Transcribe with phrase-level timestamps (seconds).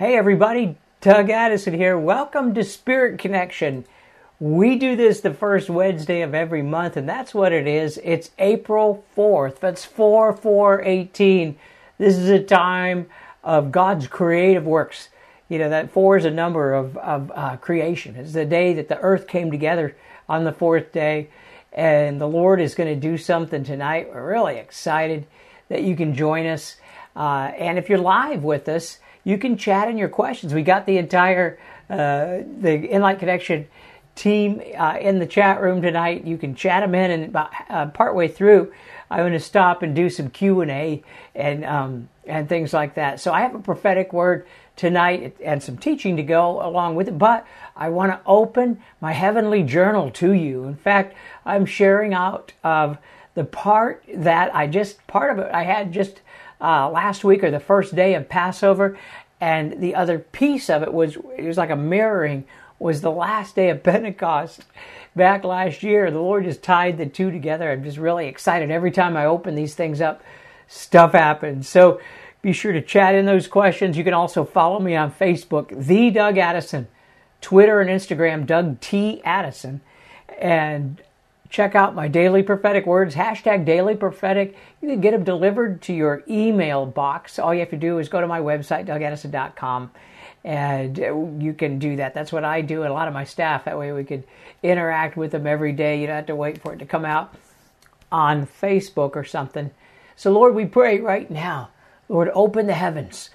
[0.00, 1.98] Hey, everybody, Doug Addison here.
[1.98, 3.84] Welcome to Spirit Connection.
[4.38, 8.00] We do this the first Wednesday of every month, and that's what it is.
[8.02, 9.60] It's April 4th.
[9.60, 11.58] That's 4 4 18.
[11.98, 13.08] This is a time
[13.44, 15.10] of God's creative works.
[15.50, 18.16] You know, that four is a number of, of uh, creation.
[18.16, 19.94] It's the day that the earth came together
[20.30, 21.28] on the fourth day,
[21.74, 24.08] and the Lord is going to do something tonight.
[24.10, 25.26] We're really excited
[25.68, 26.76] that you can join us.
[27.14, 30.54] Uh, and if you're live with us, you can chat in your questions.
[30.54, 33.66] We got the entire uh, the Inlight Connection
[34.14, 36.24] team uh, in the chat room tonight.
[36.24, 38.72] You can chat them in, and about uh, partway through,
[39.10, 41.02] I'm going to stop and do some Q and A
[41.34, 43.18] and um, and things like that.
[43.20, 47.18] So I have a prophetic word tonight and some teaching to go along with it.
[47.18, 47.44] But
[47.76, 50.64] I want to open my heavenly journal to you.
[50.64, 52.98] In fact, I'm sharing out of
[53.34, 56.20] the part that I just part of it I had just
[56.60, 58.98] uh, last week or the first day of Passover,
[59.40, 62.44] and the other piece of it was it was like a mirroring
[62.78, 64.64] was the last day of Pentecost
[65.14, 66.10] back last year.
[66.10, 67.70] The Lord just tied the two together.
[67.70, 70.22] I'm just really excited every time I open these things up.
[70.66, 71.68] Stuff happens.
[71.68, 72.00] So
[72.42, 73.96] be sure to chat in those questions.
[73.96, 76.88] You can also follow me on Facebook, the Doug Addison,
[77.40, 79.80] Twitter and Instagram, Doug T Addison,
[80.38, 81.02] and
[81.50, 84.56] check out my daily prophetic words, hashtag daily prophetic.
[84.80, 87.38] You can get them delivered to your email box.
[87.38, 89.90] All you have to do is go to my website, dougaddison.com,
[90.44, 90.96] and
[91.42, 92.14] you can do that.
[92.14, 93.64] That's what I do and a lot of my staff.
[93.64, 94.24] That way we could
[94.62, 96.00] interact with them every day.
[96.00, 97.34] You don't have to wait for it to come out
[98.12, 99.70] on Facebook or something.
[100.14, 101.70] So, Lord, we pray right now,
[102.08, 103.30] Lord, open the heavens.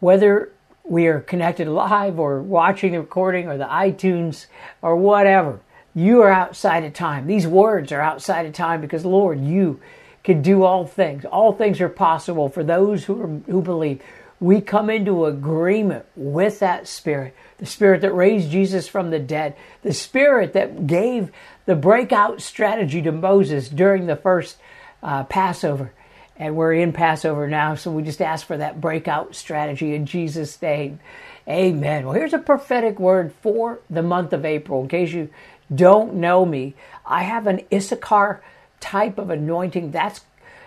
[0.00, 0.52] Whether
[0.84, 4.46] we are connected live or watching the recording or the iTunes
[4.82, 5.60] or whatever,
[5.96, 7.26] you are outside of time.
[7.26, 9.80] These words are outside of time because, Lord, you
[10.22, 11.24] can do all things.
[11.24, 14.02] All things are possible for those who, are, who believe.
[14.38, 19.56] We come into agreement with that Spirit, the Spirit that raised Jesus from the dead,
[19.80, 21.32] the Spirit that gave
[21.64, 24.58] the breakout strategy to Moses during the first
[25.02, 25.92] uh, Passover.
[26.36, 30.60] And we're in Passover now, so we just ask for that breakout strategy in Jesus'
[30.60, 31.00] name.
[31.48, 32.04] Amen.
[32.04, 35.30] Well, here's a prophetic word for the month of April, in case you
[35.74, 36.74] don't know me.
[37.04, 38.42] I have an Issachar
[38.80, 39.90] type of anointing.
[39.90, 40.20] That's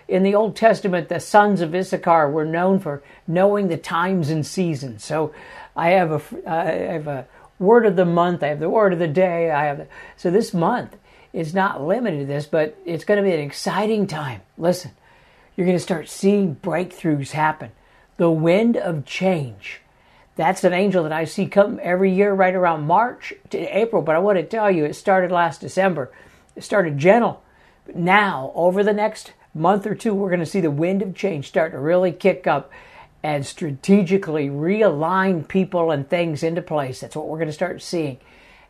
[0.09, 4.45] in the Old Testament, the sons of Issachar were known for knowing the times and
[4.45, 5.03] seasons.
[5.03, 5.33] So
[5.75, 7.27] I have a, uh, I have a
[7.59, 9.87] word of the month, I have the word of the day, I have the,
[10.17, 10.95] so this month
[11.31, 14.41] is not limited to this, but it's going to be an exciting time.
[14.57, 14.91] Listen,
[15.55, 17.71] you're going to start seeing breakthroughs happen.
[18.17, 19.81] The wind of change
[20.39, 24.01] that's an angel that I see come every year right around March to April.
[24.01, 26.13] But I want to tell you, it started last December.
[26.55, 27.43] It started gentle.
[27.85, 31.13] But now, over the next month or two, we're going to see the wind of
[31.13, 32.71] change start to really kick up
[33.21, 37.01] and strategically realign people and things into place.
[37.01, 38.17] That's what we're going to start seeing.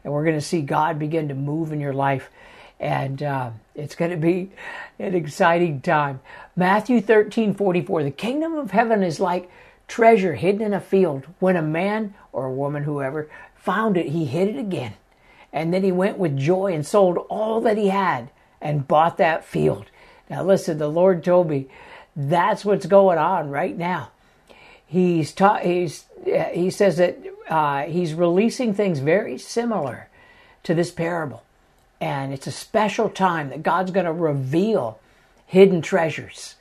[0.04, 2.32] And we're going to see God begin to move in your life.
[2.80, 4.50] And uh, it's going to be
[4.98, 6.22] an exciting time.
[6.56, 8.06] Matthew 13 44.
[8.06, 9.52] The kingdom of heaven is like
[9.90, 11.26] treasure hidden in a field.
[11.40, 14.94] When a man or a woman, whoever, found it, he hid it again.
[15.52, 18.30] And then he went with joy and sold all that he had
[18.62, 19.88] and bought that field.
[20.30, 21.68] Now, listen, the Lord told me
[22.16, 24.12] that's what's going on right now.
[24.86, 27.18] He's ta- he's he says that
[27.48, 30.10] uh, he's releasing things very similar
[30.64, 31.44] to this parable,
[32.02, 35.00] and it's a special time that God's going to reveal
[35.46, 36.56] hidden treasures.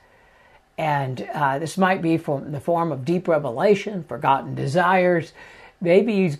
[0.79, 5.33] And uh, this might be from the form of deep revelation, forgotten desires.
[5.81, 6.37] Maybe he's,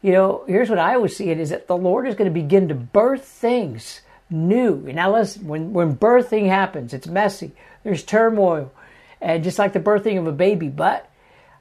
[0.00, 2.68] you know, here's what I always see is that the Lord is going to begin
[2.68, 4.00] to birth things
[4.30, 4.76] new.
[4.90, 7.52] Now, listen, when, when birthing happens, it's messy,
[7.82, 8.72] there's turmoil,
[9.20, 10.68] and just like the birthing of a baby.
[10.68, 11.10] But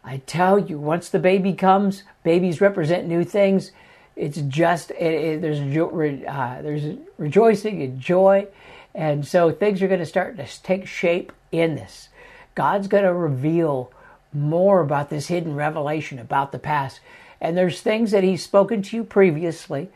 [0.02, 3.74] I tell you, once the baby comes, babies represent new things.
[4.16, 8.48] It's just, it, it, there's, uh, there's rejoicing and joy.
[8.96, 12.08] And so things are going to start to take shape in this.
[12.56, 13.92] God's going to reveal
[14.32, 17.00] more about this hidden revelation about the past.
[17.40, 19.90] And there's things that He's spoken to you previously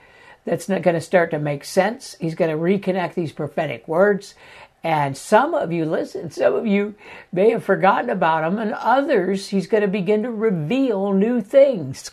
[0.46, 2.16] that's not going to start to make sense.
[2.20, 4.36] He's going to reconnect these prophetic words.
[4.84, 6.96] And some of you, listen, some of you
[7.32, 12.12] may have forgotten about them, and others, He's going to begin to reveal new things.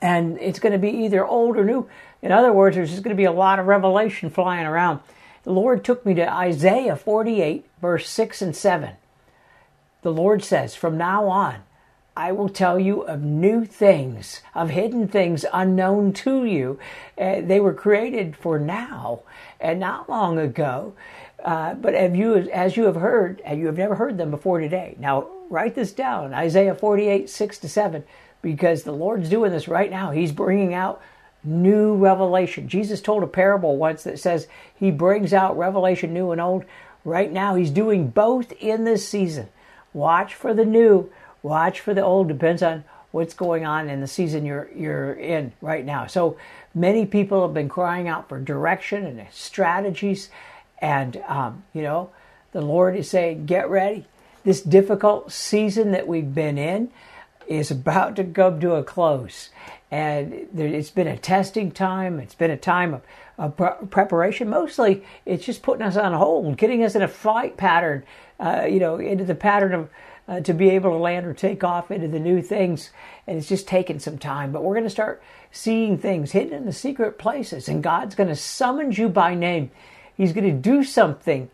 [0.00, 1.88] And it's going to be either old or new.
[2.22, 5.00] In other words, there's just going to be a lot of revelation flying around.
[5.42, 8.92] The Lord took me to Isaiah 48, verse 6 and 7.
[10.02, 11.62] The Lord says, From now on,
[12.16, 16.78] I will tell you of new things, of hidden things unknown to you.
[17.18, 19.20] Uh, they were created for now
[19.60, 20.94] and not long ago.
[21.44, 24.60] Uh, but have you, as you have heard, and you have never heard them before
[24.60, 24.96] today.
[24.98, 28.04] Now, write this down Isaiah 48, 6 to 7.
[28.42, 30.12] because the Lord's doing this right now.
[30.12, 31.02] He's bringing out
[31.44, 32.68] new revelation.
[32.68, 36.64] Jesus told a parable once that says he brings out revelation new and old.
[37.04, 39.48] Right now, he's doing both in this season.
[39.96, 41.10] Watch for the new,
[41.42, 42.28] watch for the old.
[42.28, 46.06] Depends on what's going on in the season you're you're in right now.
[46.06, 46.36] So
[46.74, 50.28] many people have been crying out for direction and strategies,
[50.82, 52.10] and um, you know,
[52.52, 54.04] the Lord is saying, "Get ready."
[54.44, 56.90] This difficult season that we've been in
[57.48, 59.48] is about to come to a close,
[59.90, 62.18] and there, it's been a testing time.
[62.18, 63.02] It's been a time of,
[63.38, 64.48] of pre- preparation.
[64.48, 68.04] Mostly, it's just putting us on hold, getting us in a flight pattern.
[68.38, 69.88] Uh, you know, into the pattern of
[70.28, 72.90] uh, to be able to land or take off into the new things.
[73.26, 74.52] And it's just taken some time.
[74.52, 77.68] But we're going to start seeing things hidden in the secret places.
[77.68, 79.70] And God's going to summon you by name.
[80.16, 81.50] He's going to do something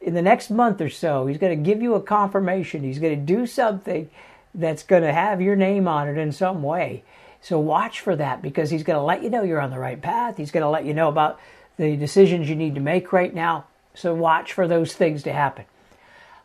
[0.00, 1.26] in the next month or so.
[1.26, 2.82] He's going to give you a confirmation.
[2.82, 4.10] He's going to do something
[4.54, 7.04] that's going to have your name on it in some way.
[7.42, 10.00] So watch for that because he's going to let you know you're on the right
[10.00, 10.36] path.
[10.36, 11.40] He's going to let you know about
[11.76, 13.64] the decisions you need to make right now.
[13.94, 15.64] So watch for those things to happen.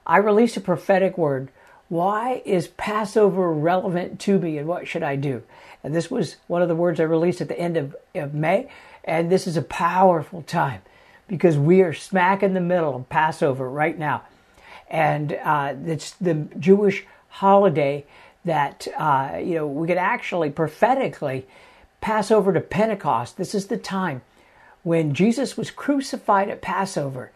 [0.05, 1.49] I released a prophetic word.
[1.89, 5.43] Why is Passover relevant to me and what should I do?
[5.83, 8.69] And this was one of the words I released at the end of, of May.
[9.03, 10.81] And this is a powerful time
[11.27, 14.23] because we are smack in the middle of Passover right now.
[14.89, 18.05] And uh, it's the Jewish holiday
[18.45, 21.45] that uh, you know we could actually prophetically
[21.99, 23.37] pass over to Pentecost.
[23.37, 24.21] This is the time
[24.83, 27.31] when Jesus was crucified at Passover,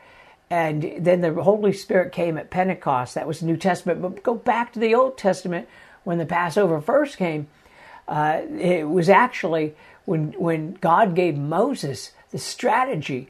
[0.49, 3.15] and then the Holy Spirit came at Pentecost.
[3.15, 4.01] That was the New Testament.
[4.01, 5.67] But go back to the Old Testament
[6.03, 7.47] when the Passover first came.
[8.07, 13.29] Uh, it was actually when when God gave Moses the strategy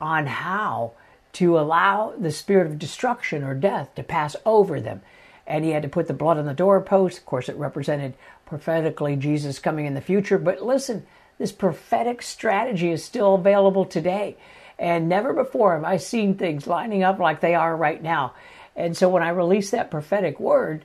[0.00, 0.92] on how
[1.32, 5.02] to allow the spirit of destruction or death to pass over them
[5.46, 7.18] and he had to put the blood on the doorpost.
[7.18, 8.14] Of course, it represented
[8.46, 10.38] prophetically Jesus coming in the future.
[10.38, 11.06] But listen,
[11.38, 14.36] this prophetic strategy is still available today.
[14.78, 18.34] And never before have I seen things lining up like they are right now.
[18.74, 20.84] And so when I released that prophetic word,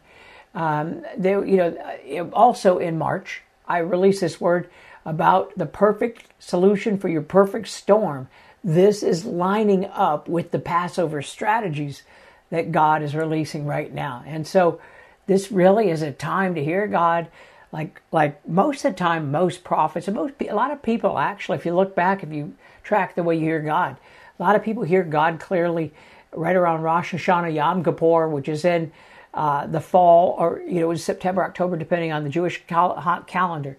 [0.54, 4.70] um, there, you know, also in March, I released this word
[5.06, 8.30] about the perfect solution for your perfect storm.
[8.64, 12.04] This is lining up with the Passover strategies
[12.52, 14.24] that God is releasing right now.
[14.28, 14.80] And so
[15.26, 17.28] this really is a time to hear God.
[17.72, 21.58] Like like most of the time, most prophets and most a lot of people actually,
[21.58, 22.54] if you look back, if you
[22.84, 23.96] track the way you hear God,
[24.38, 25.94] a lot of people hear God clearly
[26.34, 28.92] right around Rosh Hashanah, Yom Kippur, which is in
[29.34, 33.78] uh, the fall or you know September, October, depending on the Jewish cal- calendar.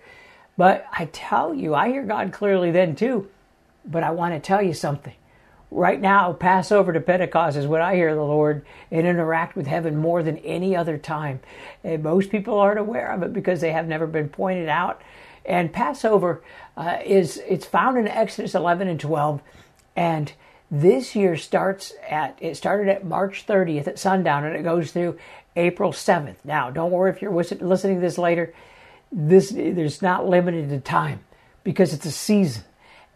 [0.56, 3.28] But I tell you, I hear God clearly then too.
[3.84, 5.14] But I want to tell you something
[5.72, 9.96] right now, Passover to Pentecost is when I hear the Lord and interact with heaven
[9.96, 11.40] more than any other time.
[11.82, 15.00] And most people aren't aware of it because they have never been pointed out.
[15.44, 16.42] And Passover
[16.76, 19.42] uh, is it's found in Exodus 11 and 12,
[19.96, 20.32] and
[20.70, 25.18] this year starts at it started at March 30th at sundown, and it goes through
[25.56, 26.36] April 7th.
[26.44, 28.54] Now, don't worry if you're listening to this later.
[29.10, 31.24] This there's not limited to time
[31.64, 32.62] because it's a season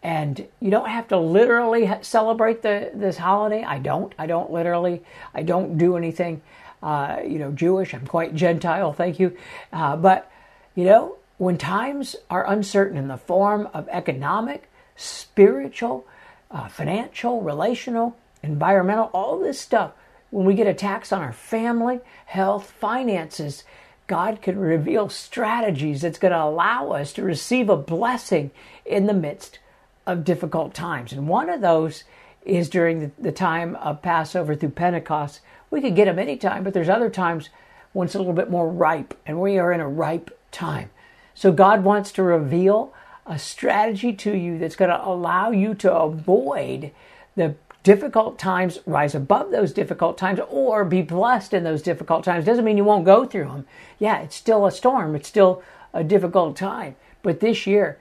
[0.07, 3.65] and you don't have to literally celebrate the this holiday.
[3.65, 4.15] I don't.
[4.17, 5.03] I don't literally.
[5.35, 6.43] I don't do anything,
[6.81, 7.93] uh, you know, Jewish.
[7.93, 8.93] I'm quite Gentile.
[8.93, 9.37] Thank you.
[9.73, 10.31] Uh, but
[10.77, 16.07] you know, when times are uncertain in the form of economic, spiritual,
[16.53, 19.91] uh, financial, relational, environmental, all this stuff,
[20.31, 23.65] when we get attacks on our family, health, finances,
[24.07, 28.53] God can reveal strategies that's going to allow us to receive a blessing
[28.85, 29.59] in the midst
[30.07, 31.13] of difficult times.
[31.13, 32.05] And one of those
[32.45, 35.41] is during the, the time of Passover through Pentecost.
[35.71, 37.49] We could get them anytime, but there's other times
[37.93, 40.91] when it's a little bit more ripe, and we are in a ripe time.
[41.35, 42.95] So God wants to reveal
[43.27, 46.93] a strategy to you that's going to allow you to avoid
[47.35, 52.45] the difficult times, rise above those difficult times, or be blessed in those difficult times.
[52.45, 53.67] Doesn't mean you won't go through them.
[53.99, 56.97] Yeah, it's still a storm, it's still a difficult time.
[57.23, 57.99] But this year,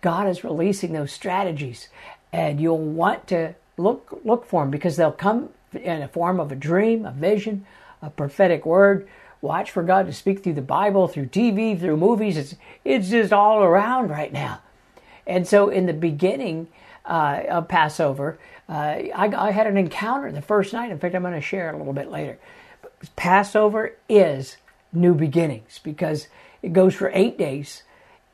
[0.00, 1.88] God is releasing those strategies,
[2.32, 6.52] and you'll want to look look for them because they'll come in a form of
[6.52, 7.66] a dream, a vision,
[8.02, 9.08] a prophetic word.
[9.40, 12.36] Watch for God to speak through the Bible, through TV, through movies.
[12.36, 14.60] It's it's just all around right now.
[15.26, 16.68] And so, in the beginning
[17.04, 18.38] uh, of Passover,
[18.68, 20.90] uh, I, I had an encounter the first night.
[20.90, 22.38] In fact, I'm going to share a little bit later.
[23.14, 24.56] Passover is
[24.92, 26.28] new beginnings because
[26.62, 27.82] it goes for eight days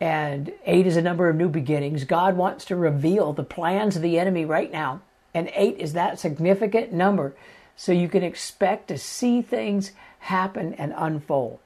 [0.00, 2.04] and eight is a number of new beginnings.
[2.04, 5.00] God wants to reveal the plans of the enemy right now.
[5.32, 7.34] And eight is that significant number.
[7.76, 11.58] So you can expect to see things happen and unfold.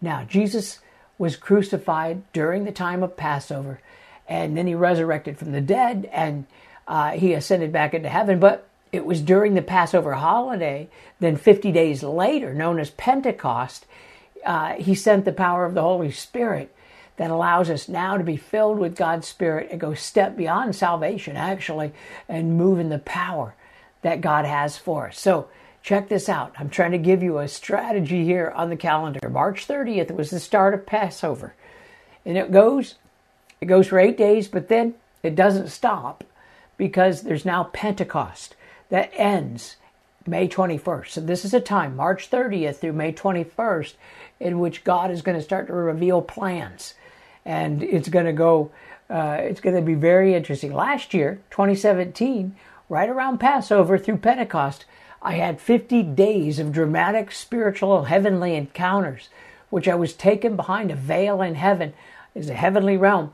[0.00, 0.80] Now, Jesus
[1.16, 3.80] was crucified during the time of Passover,
[4.28, 6.46] and then he resurrected from the dead, and
[6.88, 8.40] uh, he ascended back into heaven.
[8.40, 10.88] But it was during the Passover holiday,
[11.20, 13.86] then 50 days later, known as Pentecost,
[14.44, 16.74] uh, he sent the power of the Holy Spirit
[17.16, 21.36] that allows us now to be filled with God's Spirit and go step beyond salvation,
[21.36, 21.92] actually,
[22.28, 23.54] and move in the power
[24.02, 25.18] that God has for us.
[25.18, 25.48] So,
[25.82, 26.54] check this out.
[26.58, 29.28] I'm trying to give you a strategy here on the calendar.
[29.28, 31.54] March 30th was the start of Passover.
[32.24, 32.96] And it goes
[33.60, 36.24] it goes for 8 days, but then it doesn't stop
[36.76, 38.56] because there's now Pentecost
[38.90, 39.76] that ends
[40.26, 41.08] May 21st.
[41.08, 43.94] So this is a time, March 30th through May 21st,
[44.40, 46.94] in which God is going to start to reveal plans
[47.44, 48.70] and it's going to go.
[49.10, 50.72] Uh, it's going to be very interesting.
[50.72, 52.56] Last year, 2017,
[52.88, 54.86] right around Passover through Pentecost,
[55.20, 59.28] I had 50 days of dramatic spiritual heavenly encounters,
[59.70, 61.94] which I was taken behind a veil in heaven,
[62.34, 63.32] is a heavenly realm.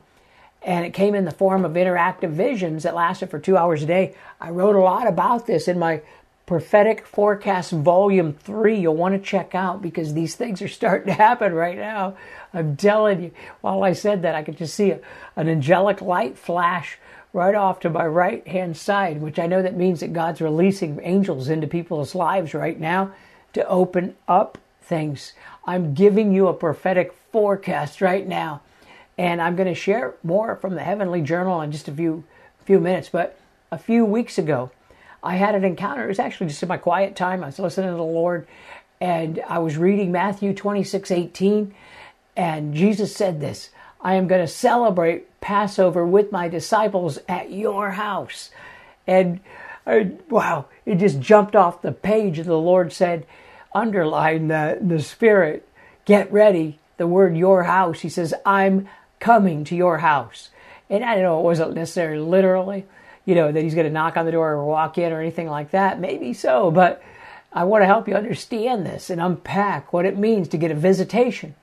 [0.61, 3.87] And it came in the form of interactive visions that lasted for two hours a
[3.87, 4.15] day.
[4.39, 6.01] I wrote a lot about this in my
[6.45, 11.13] prophetic forecast volume 3 you'll want to check out because these things are starting to
[11.13, 12.15] happen right now.
[12.53, 13.31] I'm telling you.
[13.61, 14.99] While i said that i could just see a,
[15.35, 16.97] an angelic light flash
[17.33, 20.99] right off to my right hand side which i know that means that god's releasing
[21.03, 23.13] angels into people's lives right now
[23.53, 25.33] to open up things.
[25.65, 28.61] I'm giving you a prophetic forecast right now
[29.17, 32.23] and i'm going to share more from the heavenly journal in just a few
[32.65, 33.09] few minutes.
[33.09, 33.37] But
[33.71, 34.71] a few weeks ago
[35.23, 36.05] I had an encounter.
[36.05, 37.43] It was actually just in my quiet time.
[37.43, 38.47] I was listening to the Lord
[38.99, 41.73] and I was reading Matthew 26 18.
[42.35, 47.91] And Jesus said this I am going to celebrate Passover with my disciples at your
[47.91, 48.51] house.
[49.05, 49.39] And
[49.85, 52.37] I, wow, it just jumped off the page.
[52.37, 53.25] And the Lord said,
[53.73, 55.67] underline the, the Spirit,
[56.05, 56.79] get ready.
[56.97, 58.01] The word your house.
[58.01, 58.87] He says, I'm
[59.19, 60.49] coming to your house.
[60.87, 62.85] And I know, it wasn't necessarily literally
[63.31, 65.47] you know, that he's going to knock on the door or walk in or anything
[65.47, 66.01] like that.
[66.01, 67.01] Maybe so, but
[67.53, 70.75] I want to help you understand this and unpack what it means to get a
[70.75, 71.55] visitation.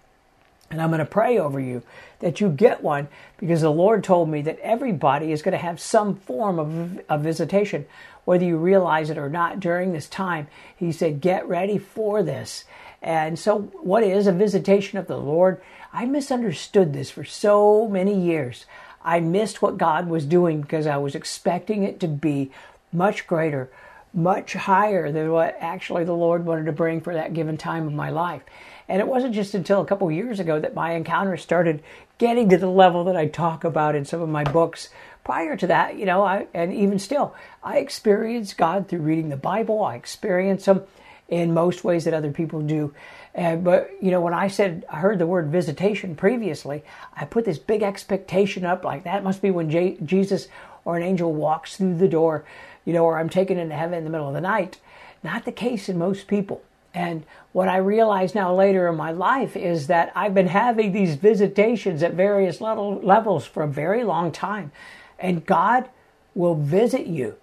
[0.71, 1.83] And I'm going to pray over you
[2.21, 5.79] that you get one because the Lord told me that everybody is going to have
[5.79, 7.85] some form of a visitation,
[8.25, 10.49] whether you realize it or not during this time.
[10.75, 12.65] He said, Get ready for this.
[13.03, 15.61] And so, what is a visitation of the Lord?
[15.93, 18.65] I misunderstood this for so many years.
[19.03, 22.51] I missed what God was doing because I was expecting it to be
[22.93, 23.71] much greater,
[24.13, 27.93] much higher than what actually the Lord wanted to bring for that given time of
[27.93, 28.43] my life.
[28.89, 31.83] And it wasn't just until a couple years ago that my encounters started
[32.17, 34.89] getting to the level that I talk about in some of my books.
[35.25, 39.37] Prior to that, you know, I, and even still, I experience God through reading the
[39.37, 39.85] Bible.
[39.85, 40.83] I experience Him
[41.29, 42.95] in most ways that other people do.
[43.39, 46.83] And, but you know, when I said I heard the word visitation previously,
[47.15, 50.49] I put this big expectation up like that must be when J- Jesus
[50.85, 52.45] or an angel walks through the door,
[52.85, 54.81] you know, or I'm taken into heaven in the middle of the night.
[55.23, 56.63] Not the case in most people.
[56.93, 61.15] And what I realize now later in my life is that I've been having these
[61.15, 64.73] visitations at various level, levels for a very long time.
[65.17, 65.89] And God
[66.35, 67.37] will visit you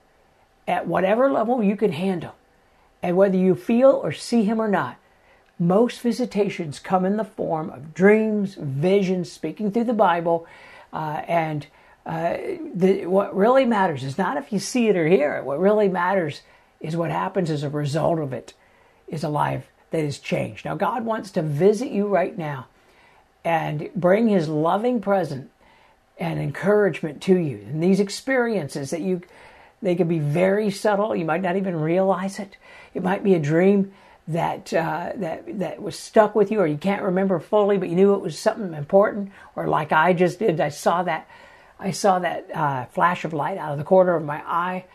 [0.67, 2.35] at whatever level you can handle.
[3.01, 4.97] And whether you feel or see Him or not,
[5.57, 10.45] most visitations come in the form of dreams, visions, speaking through the Bible,
[10.91, 11.67] uh, and
[12.05, 12.37] uh,
[12.73, 15.45] the, what really matters is not if you see it or hear it.
[15.45, 16.41] What really matters
[16.79, 18.53] is what happens as a result of it
[19.07, 20.65] is a life that is changed.
[20.65, 22.67] Now, God wants to visit you right now
[23.43, 25.49] and bring His loving presence
[26.17, 27.65] and encouragement to you.
[27.67, 29.21] And these experiences that you,
[29.81, 31.15] they can be very subtle.
[31.15, 32.57] You might not even realize it.
[32.93, 33.93] It might be a dream
[34.27, 37.95] that uh, that that was stuck with you, or you can't remember fully, but you
[37.95, 41.27] knew it was something important, or like I just did, I saw that
[41.79, 44.85] I saw that uh, flash of light out of the corner of my eye,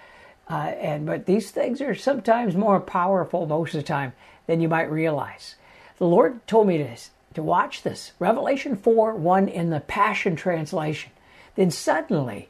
[0.48, 4.14] uh, and but these things are sometimes more powerful most of the time
[4.46, 5.54] than you might realize.
[5.98, 6.96] The Lord told me to
[7.34, 11.12] to watch this Revelation four one in the Passion translation.
[11.54, 12.48] Then suddenly,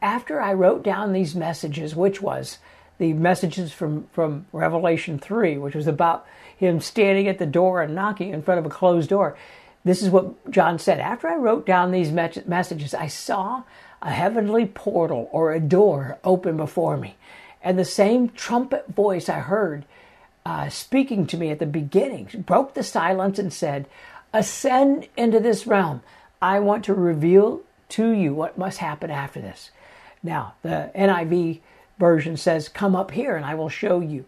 [0.00, 2.58] after I wrote down these messages, which was
[2.98, 7.94] the messages from, from Revelation 3, which was about him standing at the door and
[7.94, 9.36] knocking in front of a closed door.
[9.84, 11.00] This is what John said.
[11.00, 13.64] After I wrote down these messages, I saw
[14.00, 17.16] a heavenly portal or a door open before me.
[17.62, 19.84] And the same trumpet voice I heard
[20.46, 23.86] uh, speaking to me at the beginning broke the silence and said,
[24.32, 26.02] Ascend into this realm.
[26.42, 29.70] I want to reveal to you what must happen after this.
[30.22, 31.60] Now, the NIV
[31.98, 34.24] version says, Come up here and I will show you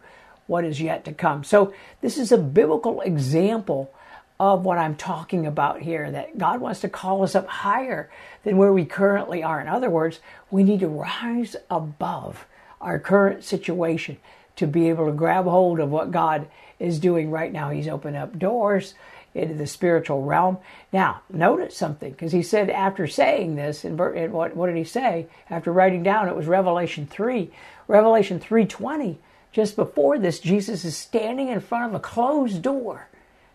[0.46, 1.44] what is yet to come.
[1.44, 3.92] So, this is a biblical example
[4.38, 8.10] of what I'm talking about here that God wants to call us up higher
[8.44, 9.60] than where we currently are.
[9.60, 10.20] In other words,
[10.50, 12.46] we need to rise above
[12.80, 14.18] our current situation
[14.56, 17.70] to be able to grab hold of what God is doing right now.
[17.70, 18.94] He's opened up doors
[19.36, 20.58] into the spiritual realm.
[20.92, 25.26] Now, notice something, because he said after saying this, and what, what did he say?
[25.50, 27.50] After writing down, it was Revelation 3.
[27.88, 29.16] Revelation 3.20,
[29.52, 33.08] just before this, Jesus is standing in front of a closed door,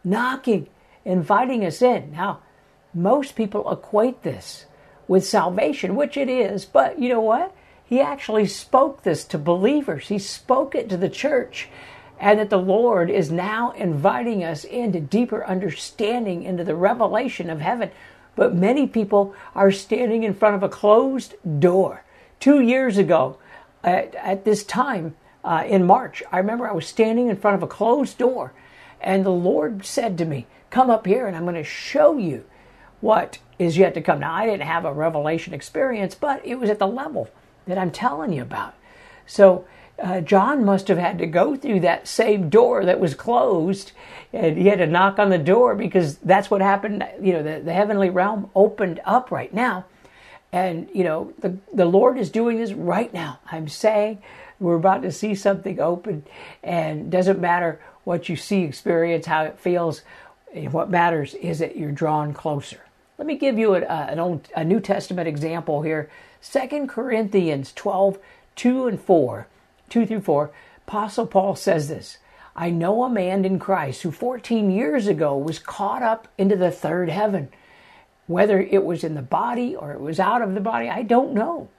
[0.03, 0.67] knocking,
[1.03, 2.11] inviting us in.
[2.11, 2.39] Now,
[2.93, 4.65] most people equate this
[5.07, 7.53] with salvation, which it is, but you know what?
[7.83, 10.07] He actually spoke this to believers.
[10.07, 11.67] He spoke it to the church
[12.21, 17.59] and that the Lord is now inviting us into deeper understanding into the revelation of
[17.59, 17.89] heaven.
[18.35, 22.03] But many people are standing in front of a closed door.
[22.39, 23.39] Two years ago,
[23.83, 27.63] at, at this time uh, in March, I remember I was standing in front of
[27.63, 28.53] a closed door,
[29.01, 32.45] and the Lord said to me, Come up here, and I'm going to show you
[33.01, 34.19] what is yet to come.
[34.19, 37.29] Now, I didn't have a revelation experience, but it was at the level
[37.65, 38.75] that I'm telling you about.
[39.25, 39.65] So,
[39.99, 43.91] uh, John must have had to go through that same door that was closed,
[44.33, 47.05] and he had to knock on the door because that's what happened.
[47.21, 49.85] You know, the, the heavenly realm opened up right now,
[50.51, 53.39] and you know the the Lord is doing this right now.
[53.51, 54.21] I'm saying
[54.59, 56.23] we're about to see something open,
[56.63, 60.01] and doesn't matter what you see, experience, how it feels.
[60.53, 62.81] What matters is that you're drawn closer.
[63.17, 66.09] Let me give you a, an old, a New Testament example here.
[66.41, 68.17] Second Corinthians 12,
[68.55, 69.47] 2 and 4
[69.91, 70.51] 2 through 4,
[70.87, 72.17] Apostle Paul says this
[72.55, 76.71] I know a man in Christ who 14 years ago was caught up into the
[76.71, 77.49] third heaven.
[78.27, 81.33] Whether it was in the body or it was out of the body, I don't
[81.33, 81.69] know.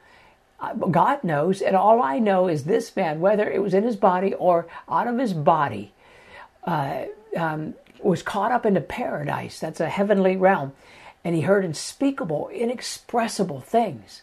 [0.90, 4.32] God knows, and all I know is this man, whether it was in his body
[4.34, 5.92] or out of his body,
[6.64, 7.04] uh,
[7.36, 9.58] um, was caught up into paradise.
[9.58, 10.72] That's a heavenly realm.
[11.24, 14.22] And he heard unspeakable, inexpressible things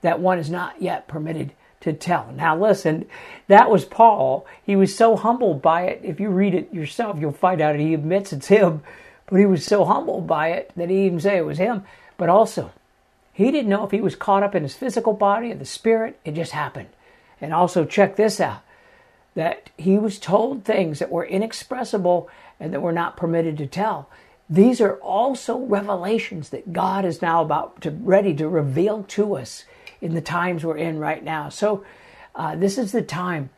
[0.00, 2.32] that one is not yet permitted to tell.
[2.34, 3.06] Now, listen,
[3.48, 4.46] that was Paul.
[4.64, 6.00] He was so humbled by it.
[6.02, 8.82] If you read it yourself, you'll find out he admits it's him.
[9.26, 11.84] But he was so humbled by it that he even say it was him.
[12.16, 12.72] But also,
[13.32, 16.18] he didn't know if he was caught up in his physical body or the spirit.
[16.24, 16.88] It just happened.
[17.40, 18.62] And also, check this out
[19.34, 24.08] that he was told things that were inexpressible and that were not permitted to tell.
[24.48, 29.64] These are also revelations that God is now about to ready to reveal to us
[30.00, 31.48] in the times we're in right now.
[31.48, 31.84] So
[32.34, 33.50] uh, this is the time.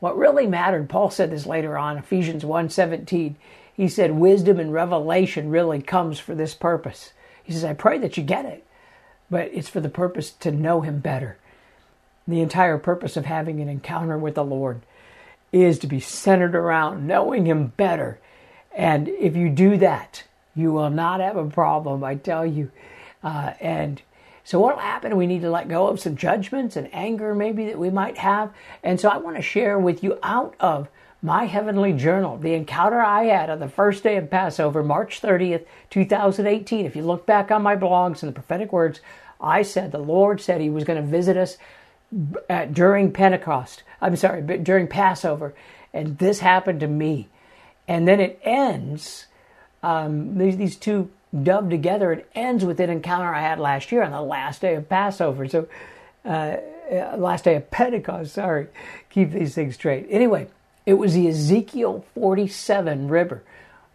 [0.00, 3.34] What really mattered, Paul said this later on, Ephesians 1.17.
[3.74, 7.12] He said wisdom and revelation really comes for this purpose.
[7.42, 8.64] He says, I pray that you get it,
[9.30, 11.38] but it's for the purpose to know him better.
[12.26, 14.80] The entire purpose of having an encounter with the Lord
[15.52, 18.18] is to be centered around knowing him better.
[18.74, 22.70] And if you do that, you will not have a problem, I tell you.
[23.22, 24.02] Uh, and
[24.44, 25.16] so what'll happen?
[25.16, 28.52] We need to let go of some judgments and anger maybe that we might have.
[28.82, 30.88] And so I want to share with you out of
[31.22, 35.64] my heavenly journal the encounter I had on the first day of Passover, March 30th,
[35.88, 36.84] 2018.
[36.84, 39.00] If you look back on my blogs and the prophetic words,
[39.40, 41.56] I said the Lord said He was going to visit us
[42.50, 43.82] at, during Pentecost.
[44.02, 45.54] I'm sorry, during Passover,
[45.94, 47.28] and this happened to me.
[47.88, 49.26] And then it ends.
[49.82, 51.10] Um, these, these two
[51.42, 52.12] dove together.
[52.12, 55.48] It ends with an encounter I had last year on the last day of Passover.
[55.48, 55.68] So,
[56.24, 56.56] uh,
[56.90, 58.68] uh, last day of Pentecost, sorry,
[59.10, 60.06] keep these things straight.
[60.10, 60.48] Anyway,
[60.86, 63.42] it was the Ezekiel 47 river.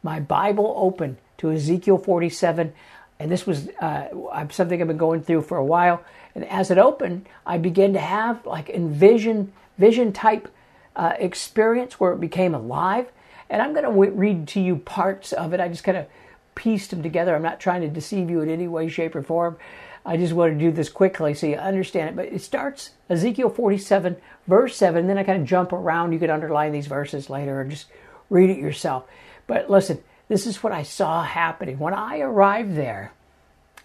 [0.01, 2.73] My Bible opened to Ezekiel 47,
[3.19, 4.07] and this was uh,
[4.49, 6.03] something I've been going through for a while.
[6.35, 10.47] And as it opened, I began to have like envision, vision type
[10.95, 13.11] uh, experience where it became alive.
[13.49, 15.59] And I'm going to w- read to you parts of it.
[15.59, 16.07] I just kind of
[16.55, 17.35] pieced them together.
[17.35, 19.57] I'm not trying to deceive you in any way, shape, or form.
[20.05, 22.15] I just want to do this quickly so you understand it.
[22.15, 25.07] But it starts Ezekiel 47, verse 7.
[25.07, 26.13] Then I kind of jump around.
[26.13, 27.87] You could underline these verses later or just
[28.29, 29.05] read it yourself.
[29.47, 31.79] But listen, this is what I saw happening.
[31.79, 33.13] When I arrived there,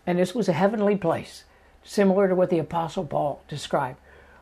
[0.06, 1.44] and this was a heavenly place,
[1.82, 3.98] similar to what the Apostle Paul described.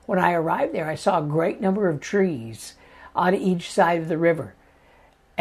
[0.06, 2.74] When I arrived there, I saw a great number of trees
[3.14, 4.54] on each side of the river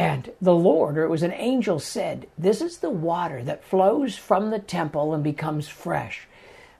[0.01, 4.17] and the Lord, or it was an angel, said, This is the water that flows
[4.17, 6.27] from the temple and becomes fresh.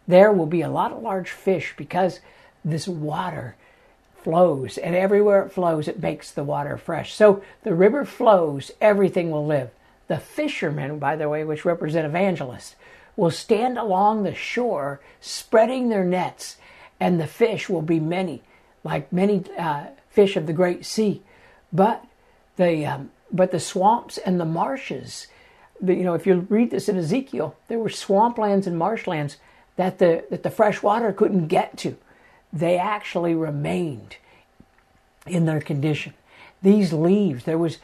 [0.08, 2.20] There will be a lot of large fish because
[2.66, 3.56] this water
[4.24, 7.14] flows, and everywhere it flows, it makes the water fresh.
[7.14, 9.70] So the river flows, everything will live.
[10.08, 12.76] The fishermen, by the way, which represent evangelists,
[13.16, 16.58] will stand along the shore spreading their nets,
[17.00, 18.42] and the fish will be many,
[18.84, 21.22] like many uh, fish of the great sea.
[21.72, 22.04] But
[22.62, 25.28] the um, but the swamps and the marshes
[25.84, 29.38] you know, if you read this in Ezekiel, there were swamplands and marshlands
[29.78, 31.98] that the that the fresh water couldn't get to.
[32.54, 34.18] They actually remained
[35.26, 36.14] in their condition.
[36.62, 37.80] These leaves, there was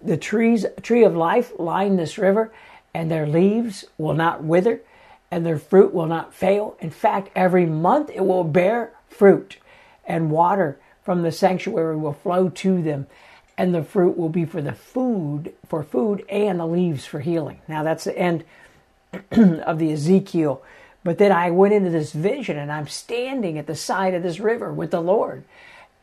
[0.00, 2.52] the trees, tree of life line this river,
[2.94, 4.80] and their leaves will not wither,
[5.30, 6.76] and their fruit will not fail.
[6.80, 9.58] In fact, every month it will bear fruit,
[10.06, 13.06] and water from the sanctuary will flow to them,
[13.58, 17.60] and the fruit will be for the food, for food, and the leaves for healing.
[17.68, 18.44] Now that's the end
[19.32, 20.62] of the Ezekiel.
[21.04, 24.38] But then I went into this vision, and I'm standing at the side of this
[24.38, 25.44] river with the Lord.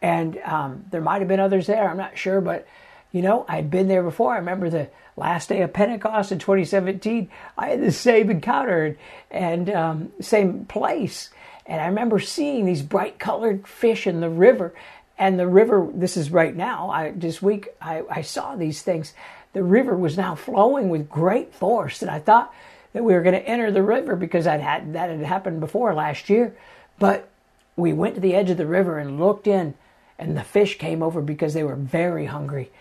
[0.01, 2.67] And um, there might have been others there, I'm not sure, but
[3.12, 4.33] you know, I'd been there before.
[4.33, 7.29] I remember the last day of Pentecost in 2017.
[7.57, 8.97] I had the same encounter
[9.31, 11.29] and um, same place.
[11.65, 14.73] And I remember seeing these bright colored fish in the river.
[15.19, 19.13] And the river, this is right now, I, this week I, I saw these things.
[19.51, 22.01] The river was now flowing with great force.
[22.01, 22.53] And I thought
[22.93, 25.93] that we were going to enter the river because I'd had, that had happened before
[25.93, 26.55] last year.
[26.99, 27.27] But
[27.75, 29.73] we went to the edge of the river and looked in,
[30.17, 32.71] and the fish came over because they were very hungry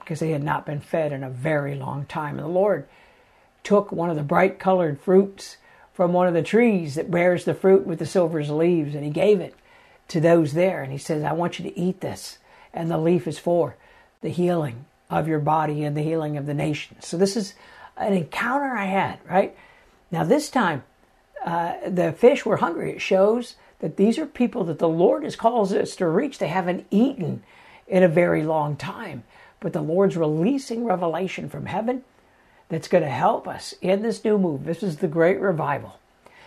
[0.00, 2.36] because they had not been fed in a very long time.
[2.36, 2.86] And the Lord
[3.62, 5.56] took one of the bright colored fruits
[5.94, 9.10] from one of the trees that bears the fruit with the silver's leaves, and he
[9.10, 9.54] gave it
[10.08, 10.82] to those there.
[10.82, 12.38] And he says, I want you to eat this.
[12.72, 13.76] And the leaf is for
[14.20, 16.96] the healing of your body and the healing of the nation.
[17.00, 17.54] So this is
[17.96, 19.56] an encounter I had, right?
[20.10, 20.84] Now, this time,
[21.44, 22.92] uh, the fish were hungry.
[22.92, 26.38] It shows that these are people that the Lord has called us to reach.
[26.38, 27.42] They haven't eaten
[27.86, 29.22] in a very long time
[29.60, 32.04] but the Lord's releasing revelation from heaven
[32.68, 34.64] that's going to help us in this new move.
[34.64, 35.98] This is the great revival.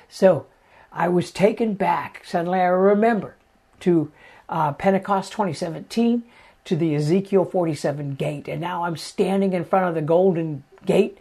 [0.08, 0.45] So
[0.91, 2.22] I was taken back.
[2.26, 3.36] Suddenly I remember
[3.82, 4.12] to
[4.48, 6.24] uh, Pentecost 2017,
[6.65, 8.48] to the Ezekiel 47 gate.
[8.48, 11.18] And now I'm standing in front of the golden gate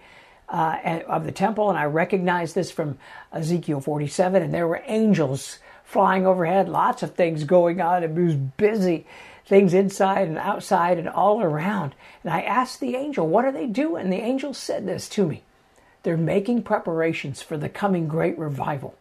[0.48, 2.98] uh, of the temple, and I recognize this from
[3.32, 4.42] Ezekiel 47.
[4.42, 8.02] And there were angels flying overhead, lots of things going on.
[8.02, 9.06] It was busy
[9.48, 11.94] things inside and outside and all around.
[12.22, 14.10] And I asked the angel, What are they doing?
[14.10, 15.42] The angel said this to me
[16.02, 18.94] They're making preparations for the coming great revival.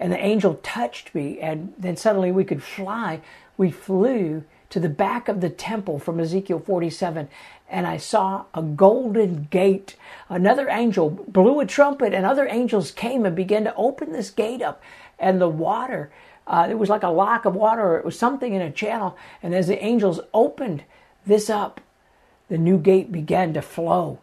[0.00, 3.20] And the angel touched me, and then suddenly we could fly.
[3.56, 7.28] We flew to the back of the temple from Ezekiel 47,
[7.68, 9.94] and I saw a golden gate.
[10.28, 14.62] Another angel blew a trumpet, and other angels came and began to open this gate
[14.62, 14.82] up,
[15.18, 16.10] and the water
[16.50, 19.16] uh, it was like a lock of water, or it was something in a channel.
[19.40, 20.82] And as the angels opened
[21.24, 21.80] this up,
[22.48, 24.18] the new gate began to flow,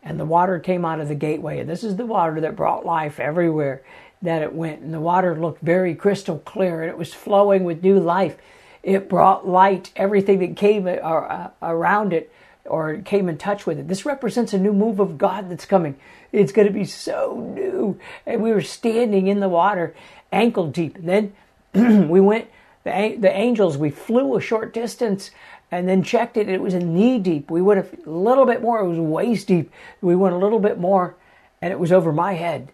[0.00, 1.58] and the water came out of the gateway.
[1.58, 3.82] And this is the water that brought life everywhere
[4.22, 4.80] that it went.
[4.80, 8.36] And the water looked very crystal clear, and it was flowing with new life.
[8.82, 12.32] It brought light, everything that came uh, uh around it
[12.64, 13.88] or came in touch with it.
[13.88, 15.96] This represents a new move of God that's coming.
[16.30, 17.98] It's going to be so new.
[18.26, 19.94] And we were standing in the water
[20.30, 20.96] ankle deep.
[20.96, 21.32] And
[21.74, 22.48] then we went,
[22.84, 25.30] the, the angels, we flew a short distance
[25.70, 26.48] and then checked it.
[26.48, 27.50] It was knee deep.
[27.50, 28.80] We went a little bit more.
[28.80, 29.70] It was waist deep.
[30.00, 31.16] We went a little bit more
[31.60, 32.72] and it was over my head.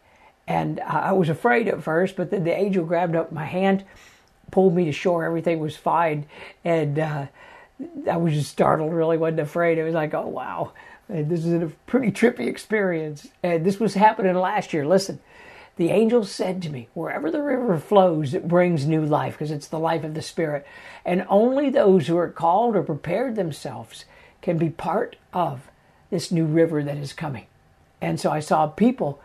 [0.49, 3.85] And I was afraid at first, but then the angel grabbed up my hand,
[4.51, 5.27] pulled me to shore.
[5.27, 6.25] Everything was fine.
[6.65, 7.27] And uh,
[8.11, 9.77] I was just startled, really wasn't afraid.
[9.77, 10.73] It was like, oh, wow.
[11.11, 13.29] And this is a pretty trippy experience.
[13.43, 14.87] And this was happening last year.
[14.87, 15.21] Listen,
[15.77, 19.69] the angel said to me, Wherever the river flows, it brings new life because it's
[19.69, 20.67] the life of the Spirit.
[21.05, 24.07] And only those who are called or prepared themselves
[24.41, 25.71] can be part of
[26.09, 27.47] this new river that is coming.
[28.01, 29.21] And so I saw people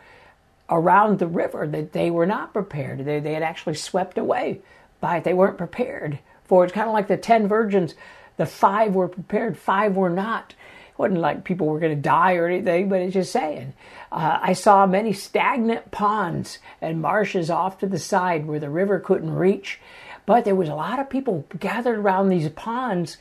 [0.69, 3.05] around the river that they were not prepared.
[3.05, 4.61] They, they had actually swept away
[4.99, 5.23] by it.
[5.23, 6.67] They weren't prepared for it.
[6.67, 7.95] It's kind of like the ten virgins.
[8.37, 10.55] The five were prepared, five were not
[10.93, 13.73] It wasn't like people were going to die or anything, but it's just saying.
[14.11, 18.99] Uh, I saw many stagnant ponds and marshes off to the side where the river
[18.99, 19.79] couldn't reach,
[20.27, 23.17] but there was a lot of people gathered around these ponds,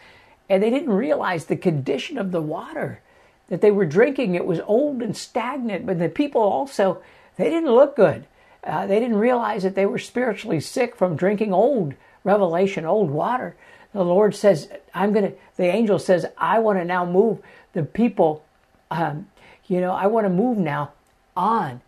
[0.51, 3.01] and they didn't realize the condition of the water
[3.49, 4.35] that they were drinking.
[4.35, 7.03] It was old and stagnant, but the people also
[7.37, 8.27] they didn't look good.
[8.65, 13.57] Uh, they didn't realize that they were spiritually sick from drinking old revelation, old water.
[13.93, 17.41] The Lord says, I'm going to, the angel says, I want to now move
[17.73, 18.45] the people,
[18.91, 19.29] um,
[19.67, 20.93] you know, I want to move now
[21.37, 21.81] on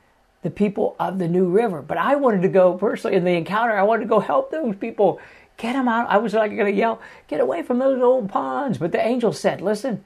[0.42, 1.80] the people of the New River.
[1.80, 4.76] But I wanted to go personally in the encounter, I wanted to go help those
[4.76, 5.20] people,
[5.56, 6.10] get them out.
[6.10, 8.78] I was like going to yell, get away from those old ponds.
[8.78, 10.04] But the angel said, listen,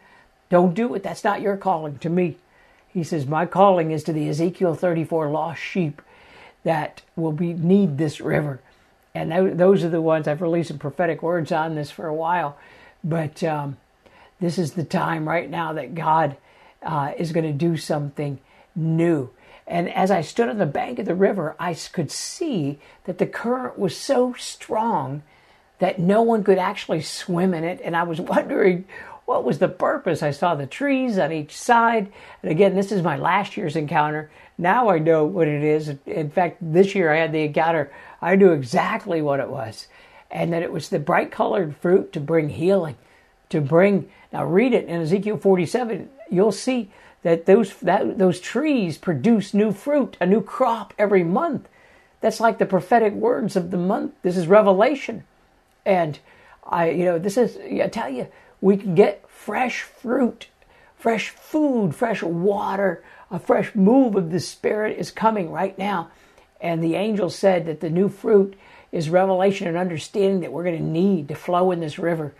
[0.51, 1.03] don't do it.
[1.03, 2.37] That's not your calling to me.
[2.99, 6.03] He says, my calling is to the Ezekiel 34 lost sheep
[6.65, 8.61] that will be need this river.
[9.15, 12.59] And those are the ones I've released some prophetic words on this for a while.
[13.05, 13.77] But um,
[14.41, 16.37] this is the time right now that God
[16.83, 18.41] uh, is going to do something
[18.75, 19.31] new.
[19.65, 23.27] And as I stood on the bank of the river, I could see that the
[23.27, 25.23] current was so strong
[25.79, 27.81] that no one could actually swim in it.
[27.85, 28.87] And I was wondering
[29.29, 30.23] what was the purpose.
[30.23, 32.11] I saw the trees on each side.
[32.43, 34.31] And again, this is my last year's encounter.
[34.57, 35.93] Now I know what it is.
[36.07, 37.93] In fact, this year I had the encounter.
[38.23, 39.87] I knew exactly what it was.
[40.31, 42.97] And that it was the bright colored fruit to bring healing,
[43.51, 44.09] to bring.
[44.33, 46.09] Now read it in Ezekiel 47.
[46.31, 46.91] You'll see
[47.23, 51.69] that those that those trees produce new fruit, a new crop every month.
[52.23, 54.15] That's like the prophetic words of the month.
[54.23, 55.25] This is Revelation,
[55.85, 56.19] and
[56.65, 58.29] I, you know, this is I tell you,
[58.61, 60.49] we can get fresh fruit,
[60.97, 63.03] fresh food, fresh water.
[63.31, 66.11] A fresh move of the Spirit is coming right now,
[66.63, 68.55] and the angel said that the new fruit
[68.91, 72.33] is revelation and understanding that we're going to need to flow in this river,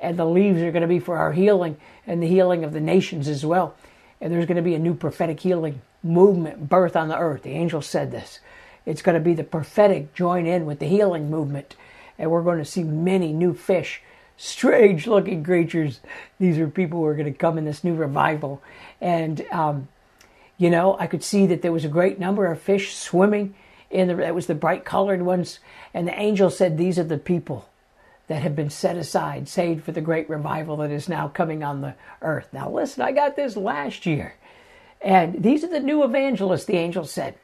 [0.00, 1.76] and the leaves are going to be for our healing
[2.08, 3.76] and the healing of the nations as well
[4.22, 7.42] and there's going to be a new prophetic healing movement birth on the earth.
[7.42, 8.38] The angel said this.
[8.86, 11.74] It's going to be the prophetic join in with the healing movement,
[12.16, 14.00] and we're going to see many new fish,
[14.36, 16.00] strange looking creatures.
[16.38, 18.62] These are people who are going to come in this new revival.
[19.00, 19.88] And, um,
[20.58, 23.54] you know, I could see that there was a great number of fish swimming
[23.90, 25.58] in the, that was the bright colored ones.
[25.94, 27.68] And the angel said, These are the people
[28.28, 31.80] that have been set aside, saved for the great revival that is now coming on
[31.80, 32.48] the earth.
[32.52, 34.34] Now, listen, I got this last year.
[35.00, 37.34] And these are the new evangelists, the angel said,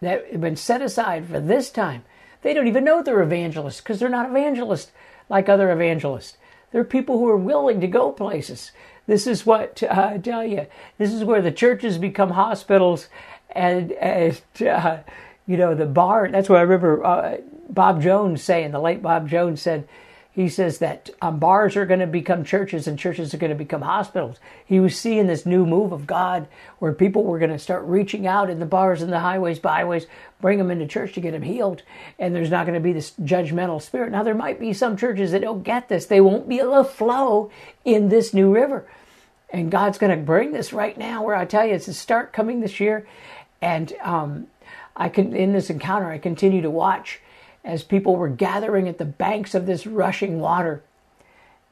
[0.00, 2.04] that have been set aside for this time.
[2.42, 4.92] They don't even know they're evangelists because they're not evangelists
[5.28, 6.36] like other evangelists.
[6.70, 8.72] There are people who are willing to go places.
[9.06, 10.66] This is what uh, I tell you.
[10.98, 13.08] This is where the churches become hospitals,
[13.50, 14.98] and, and uh,
[15.46, 16.28] you know the bar.
[16.28, 17.36] That's what I remember uh,
[17.70, 19.88] Bob Jones saying, the late Bob Jones said,
[20.38, 23.56] he says that um, bars are going to become churches and churches are going to
[23.56, 24.36] become hospitals.
[24.64, 26.46] He was seeing this new move of God
[26.78, 30.06] where people were going to start reaching out in the bars and the highways, byways,
[30.40, 31.82] bring them into church to get them healed.
[32.20, 34.12] And there's not going to be this judgmental spirit.
[34.12, 36.06] Now, there might be some churches that don't get this.
[36.06, 37.50] They won't be able to flow
[37.84, 38.86] in this new river.
[39.50, 42.32] And God's going to bring this right now where I tell you, it's a start
[42.32, 43.08] coming this year.
[43.60, 44.46] And um,
[44.94, 47.20] I can, in this encounter, I continue to watch
[47.68, 50.82] as people were gathering at the banks of this rushing water.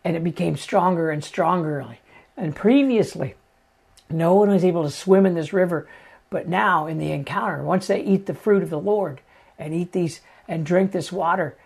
[0.05, 1.97] And it became stronger and stronger.
[2.37, 3.35] And previously,
[4.11, 5.89] no one was able to swim in this river.
[6.29, 9.23] But now, in the encounter, once they eat the fruit of the Lord
[9.59, 11.57] and eat these and drink this water,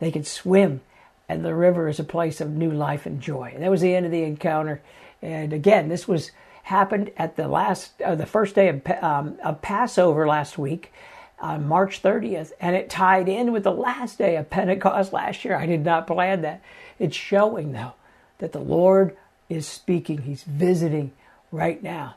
[0.00, 0.82] they can swim.
[1.26, 3.52] And the river is a place of new life and joy.
[3.54, 4.82] And that was the end of the encounter.
[5.22, 6.30] And again, this was
[6.64, 10.92] happened at the last, uh, the first day of, um, of Passover last week
[11.40, 15.56] on March 30th, and it tied in with the last day of Pentecost last year.
[15.56, 16.62] I did not plan that.
[16.98, 17.94] It's showing, though,
[18.38, 19.16] that the Lord
[19.48, 21.12] is speaking, He's visiting
[21.50, 22.16] right now.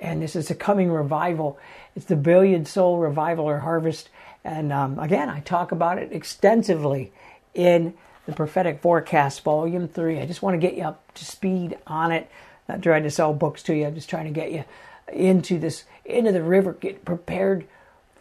[0.00, 1.58] And this is a coming revival.
[1.94, 4.08] It's the billion soul revival or harvest.
[4.44, 7.12] And um, again, I talk about it extensively
[7.54, 10.18] in the prophetic forecast, volume three.
[10.18, 12.30] I just want to get you up to speed on it.
[12.68, 13.86] Not trying to sell books to you.
[13.86, 14.64] I'm just trying to get you
[15.12, 17.66] into this, into the river, get prepared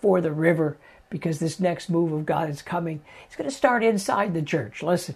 [0.01, 0.77] for the river
[1.09, 3.01] because this next move of God is coming.
[3.25, 4.83] It's going to start inside the church.
[4.83, 5.15] Listen.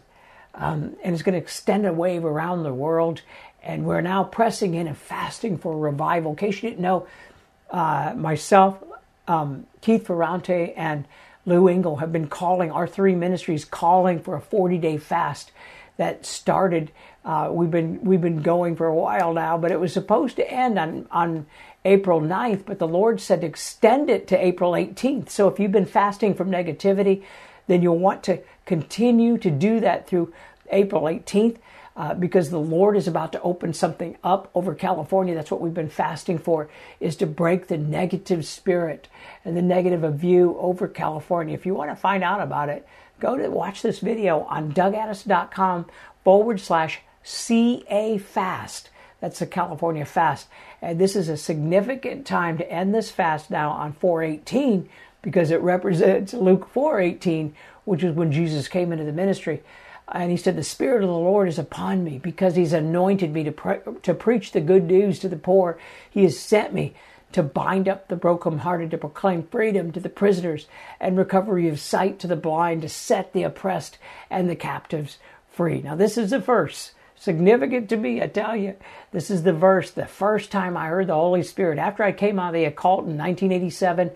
[0.56, 3.22] Um, and it's going to extend a wave around the world.
[3.63, 6.32] And we're now pressing in and fasting for revival.
[6.32, 7.08] In case you didn't know,
[7.72, 8.84] uh, myself,
[9.28, 11.06] um, Keith Ferrante, and
[11.46, 15.52] Lou Engle have been calling, our three ministries, calling for a 40 day fast
[15.98, 16.91] that started.
[17.26, 20.52] Uh, we've been we've been going for a while now, but it was supposed to
[20.52, 21.46] end on on
[21.86, 25.30] April 9th, but the Lord said extend it to April 18th.
[25.30, 27.24] So if you've been fasting from negativity,
[27.67, 30.34] then you'll want to continue to do that through
[30.72, 31.58] April 18th.
[31.96, 35.36] Uh, because the Lord is about to open something up over California.
[35.36, 36.67] That's what we've been fasting for,
[37.00, 39.08] is to break the negative spirit
[39.46, 41.54] and the negative of view over California.
[41.54, 42.88] If you want to find out about it,
[43.19, 45.86] go to watch this video on dougaddis.com
[46.24, 48.89] forward slash CA fast.
[49.23, 50.49] That's the California fast.
[50.81, 54.89] And this is a significant time to end this fast now on 418
[55.21, 57.55] because it represents Luke 418,
[57.86, 59.63] which is when Jesus came into the ministry.
[60.09, 63.45] And he said, The Spirit of the Lord is upon me because he's anointed me
[63.45, 65.79] to, pre- to preach the good news to the poor.
[66.09, 66.93] He has sent me
[67.31, 70.67] to bind up the brokenhearted, to proclaim freedom to the prisoners
[70.99, 73.97] and recovery of sight to the blind, to set the oppressed
[74.29, 75.17] and the captives
[75.49, 75.81] free.
[75.81, 76.91] Now, this is the verse
[77.23, 78.21] significant to me.
[78.21, 78.75] I tell you,
[79.12, 81.79] this is the verse, the first time I heard the Holy Spirit.
[81.79, 84.12] After I came out of the occult in 1987,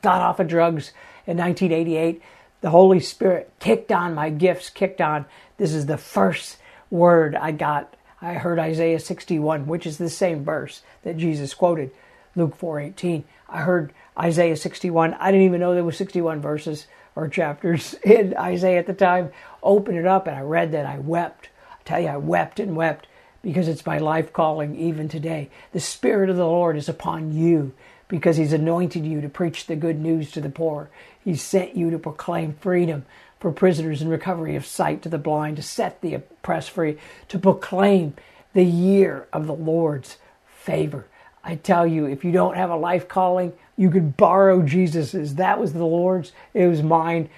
[0.00, 0.92] got off of drugs
[1.26, 2.22] in 1988,
[2.60, 5.26] the Holy Spirit kicked on, my gifts kicked on.
[5.56, 7.96] This is the first word I got.
[8.20, 11.90] I heard Isaiah 61, which is the same verse that Jesus quoted.
[12.36, 13.24] Luke 4:18.
[13.48, 15.14] I heard Isaiah 61.
[15.14, 19.32] I didn't even know there was 61 verses or chapters in Isaiah at the time.
[19.64, 20.86] Opened it up and I read that.
[20.86, 21.48] I wept.
[21.84, 23.08] I tell you, I wept and wept
[23.42, 25.50] because it's my life calling even today.
[25.72, 27.72] The Spirit of the Lord is upon you
[28.06, 30.90] because He's anointed you to preach the good news to the poor.
[31.24, 33.04] He sent you to proclaim freedom
[33.40, 37.38] for prisoners and recovery of sight to the blind, to set the oppressed free, to
[37.38, 38.14] proclaim
[38.52, 41.06] the year of the Lord's favor.
[41.42, 45.34] I tell you, if you don't have a life calling, you could borrow Jesus's.
[45.34, 47.28] That was the Lord's, it was mine.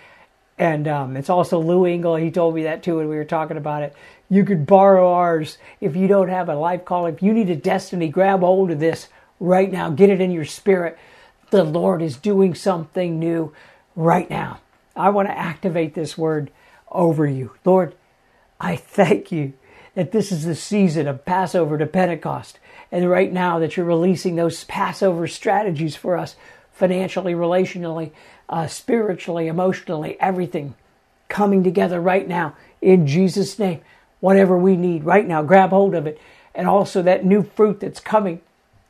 [0.58, 2.16] And um, it's also Lou Engle.
[2.16, 3.94] He told me that too when we were talking about it.
[4.28, 7.06] You could borrow ours if you don't have a life call.
[7.06, 9.08] If you need a destiny, grab hold of this
[9.40, 9.90] right now.
[9.90, 10.98] Get it in your spirit.
[11.50, 13.52] The Lord is doing something new
[13.96, 14.60] right now.
[14.96, 16.50] I want to activate this word
[16.90, 17.52] over you.
[17.64, 17.94] Lord,
[18.60, 19.54] I thank you
[19.94, 22.58] that this is the season of Passover to Pentecost.
[22.90, 26.36] And right now that you're releasing those Passover strategies for us
[26.74, 28.10] financially, relationally,
[28.48, 30.74] uh, spiritually, emotionally, everything
[31.28, 33.80] coming together right now in Jesus' name.
[34.20, 36.20] Whatever we need right now, grab hold of it.
[36.54, 38.40] And also that new fruit that's coming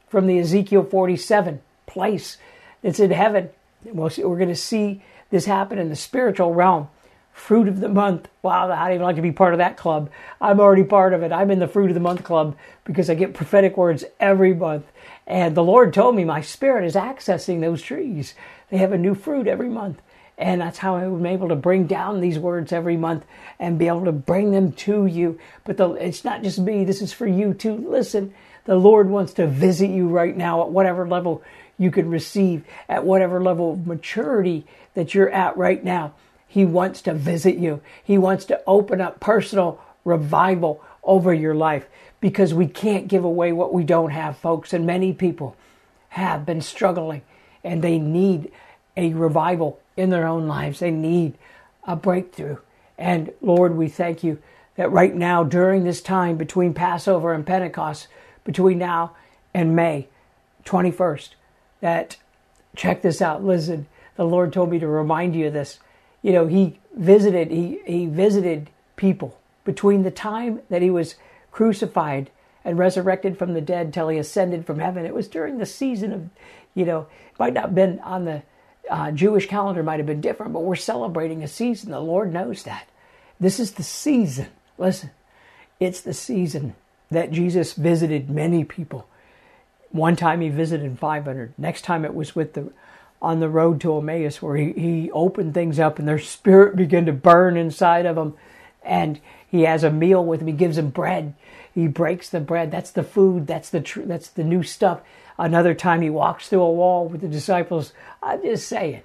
[0.09, 2.39] from the Ezekiel 47 place
[2.83, 3.51] that's in heaven.
[3.85, 6.89] We're going to see this happen in the spiritual realm.
[7.33, 8.29] Fruit of the month.
[8.43, 10.09] Wow, I'd even like to be part of that club.
[10.41, 11.33] I'm already part of it.
[11.33, 14.87] I'm in the fruit of the month club because I get prophetic words every month.
[15.27, 18.35] And the Lord told me my spirit is accessing those trees.
[18.71, 20.01] They have a new fruit every month.
[20.37, 23.25] And that's how I'm able to bring down these words every month
[23.59, 25.39] and be able to bring them to you.
[25.65, 27.77] But the, it's not just me, this is for you too.
[27.89, 28.35] Listen,
[28.65, 31.43] the Lord wants to visit you right now at whatever level
[31.79, 36.15] you can receive, at whatever level of maturity that you're at right now.
[36.49, 37.81] He wants to visit you.
[38.03, 41.87] He wants to open up personal revival over your life
[42.25, 44.73] because we can't give away what we don't have, folks.
[44.73, 45.59] And many people
[46.09, 47.21] have been struggling
[47.63, 48.51] and they need
[48.97, 50.79] a revival in their own lives.
[50.79, 51.35] They need
[51.87, 52.57] a breakthrough.
[52.97, 54.39] And Lord, we thank you
[54.77, 58.09] that right now, during this time between Passover and Pentecost,
[58.43, 59.15] between now
[59.53, 60.09] and May
[60.65, 61.29] 21st,
[61.83, 62.17] that
[62.75, 63.45] check this out.
[63.45, 65.79] Listen, the Lord told me to remind you of this.
[66.23, 71.17] You know, he visited he he visited people between the time that he was
[71.55, 72.31] crucified
[72.65, 75.07] and resurrected from the dead till he ascended from heaven.
[75.07, 76.29] It was during the season of,
[76.75, 77.07] you know,
[77.39, 78.43] might not have been on the
[78.91, 81.93] uh, Jewish calendar, might have been different, but we're celebrating a season.
[81.93, 82.89] The Lord knows that.
[83.39, 84.49] This is the season.
[84.79, 85.11] Listen,
[85.79, 86.75] it's the season
[87.13, 89.07] that Jesus visited many people.
[89.91, 91.55] One time he visited 500.
[91.57, 92.73] Next time it was with the
[93.23, 97.07] on the road to Emmaus where he, he opened things up and their spirit began
[97.07, 98.35] to burn inside of them.
[98.83, 99.21] And
[99.55, 100.49] he has a meal with him.
[100.49, 101.33] He gives him bread.
[101.73, 102.73] He breaks the bread.
[102.73, 103.47] That's the food.
[103.47, 105.01] That's the tr- that's the new stuff.
[105.39, 107.93] Another time he walks through a wall with the disciples.
[108.21, 109.03] I'm just saying,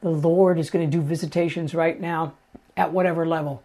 [0.00, 2.32] the Lord is going to do visitations right now
[2.78, 3.62] at whatever level.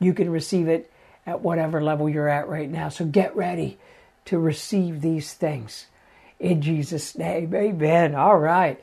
[0.00, 0.90] You can receive it
[1.24, 2.88] at whatever level you're at right now.
[2.88, 3.78] So get ready
[4.24, 5.86] to receive these things
[6.40, 7.54] in Jesus' name.
[7.54, 8.16] Amen.
[8.16, 8.82] All right.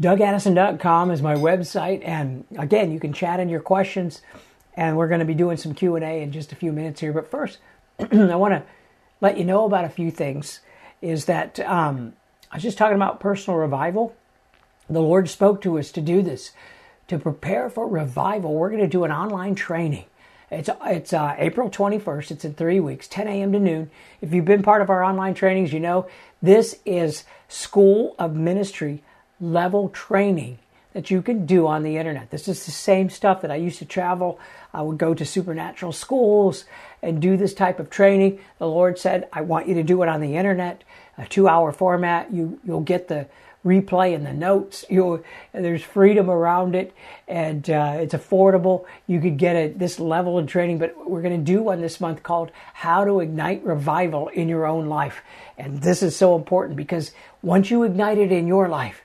[0.00, 4.22] DougAddison.com is my website, and again, you can chat in your questions,
[4.74, 7.00] and we're going to be doing some Q and A in just a few minutes
[7.00, 7.12] here.
[7.12, 7.58] But first,
[7.98, 8.62] I want to
[9.20, 10.60] let you know about a few things.
[11.02, 12.14] Is that um,
[12.50, 14.14] I was just talking about personal revival.
[14.88, 16.52] The Lord spoke to us to do this,
[17.08, 18.54] to prepare for revival.
[18.54, 20.04] We're going to do an online training.
[20.50, 22.30] It's it's uh, April 21st.
[22.30, 23.52] It's in three weeks, 10 a.m.
[23.52, 23.90] to noon.
[24.20, 26.06] If you've been part of our online trainings, you know
[26.40, 29.02] this is School of Ministry
[29.42, 30.58] level training
[30.92, 32.30] that you can do on the internet.
[32.30, 34.38] This is the same stuff that I used to travel.
[34.72, 36.64] I would go to supernatural schools
[37.02, 38.40] and do this type of training.
[38.58, 40.84] The Lord said, I want you to do it on the internet,
[41.18, 42.32] a two hour format.
[42.32, 43.26] You, you'll get the
[43.64, 44.84] replay and the notes.
[44.90, 46.94] You there's freedom around it,
[47.28, 48.84] and uh, it's affordable.
[49.06, 52.00] You could get a, this level of training, but we're going to do one this
[52.00, 55.22] month called "How to Ignite Revival in Your Own Life,"
[55.56, 57.12] and this is so important because
[57.42, 59.01] once you ignite it in your life,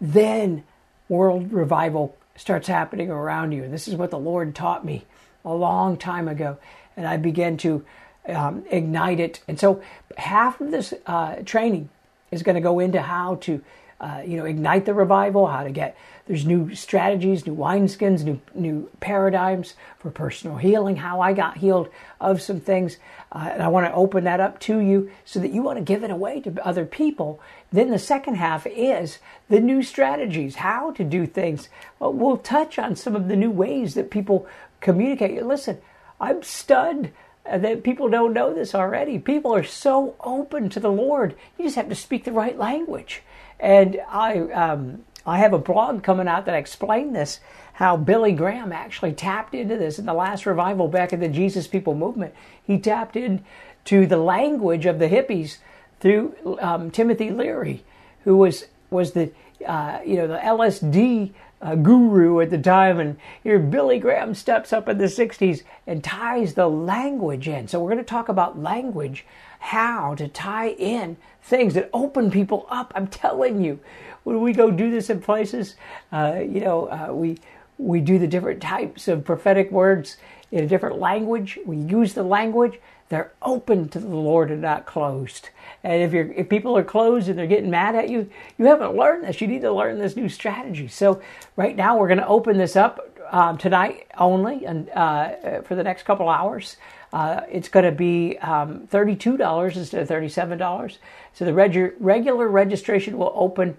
[0.00, 0.64] then
[1.08, 3.64] world revival starts happening around you.
[3.64, 5.06] And this is what the Lord taught me
[5.44, 6.58] a long time ago,
[6.96, 7.84] and I began to
[8.28, 9.40] um, ignite it.
[9.48, 9.80] And so,
[10.18, 11.88] half of this uh, training
[12.30, 13.62] is going to go into how to,
[14.00, 15.96] uh, you know, ignite the revival, how to get.
[16.26, 20.96] There's new strategies, new wineskins, new new paradigms for personal healing.
[20.96, 21.88] How I got healed
[22.20, 22.96] of some things.
[23.30, 25.84] Uh, and I want to open that up to you so that you want to
[25.84, 27.40] give it away to other people.
[27.70, 29.18] Then the second half is
[29.48, 31.68] the new strategies, how to do things.
[32.00, 34.48] Well, we'll touch on some of the new ways that people
[34.80, 35.40] communicate.
[35.44, 35.78] Listen,
[36.20, 37.12] I'm stunned
[37.44, 39.18] that people don't know this already.
[39.18, 41.36] People are so open to the Lord.
[41.56, 43.22] You just have to speak the right language.
[43.60, 47.40] And I, um, I have a blog coming out that I explain this
[47.74, 51.66] how Billy Graham actually tapped into this in the last revival back in the Jesus
[51.66, 52.34] People movement.
[52.62, 55.58] He tapped into the language of the hippies
[56.00, 57.84] through um, Timothy Leary,
[58.24, 59.32] who was was the
[59.66, 64.72] uh, you know the LSD uh, guru at the time, and here Billy Graham steps
[64.72, 67.66] up in the '60s and ties the language in.
[67.68, 69.26] So we're going to talk about language,
[69.58, 72.92] how to tie in things that open people up.
[72.94, 73.80] I'm telling you,
[74.26, 75.76] when we go do this in places,
[76.10, 77.38] uh, you know, uh, we
[77.78, 80.16] we do the different types of prophetic words
[80.50, 81.60] in a different language.
[81.64, 82.80] We use the language.
[83.08, 85.50] They're open to the Lord and not closed.
[85.84, 88.96] And if you're if people are closed and they're getting mad at you, you haven't
[88.96, 89.40] learned this.
[89.40, 90.88] You need to learn this new strategy.
[90.88, 91.22] So
[91.54, 92.98] right now we're going to open this up
[93.30, 96.78] um, tonight only, and uh, for the next couple hours.
[97.12, 100.98] Uh, it's going to be um, $32 instead of $37.
[101.32, 103.76] So the regu- regular registration will open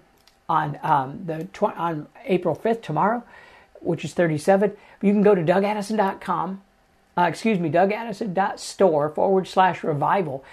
[0.48, 3.22] on um, the tw- on April 5th tomorrow,
[3.80, 4.72] which is 37.
[5.02, 6.62] You can go to dougaddison.com,
[7.16, 10.44] uh, excuse me, dougaddison.store forward slash revival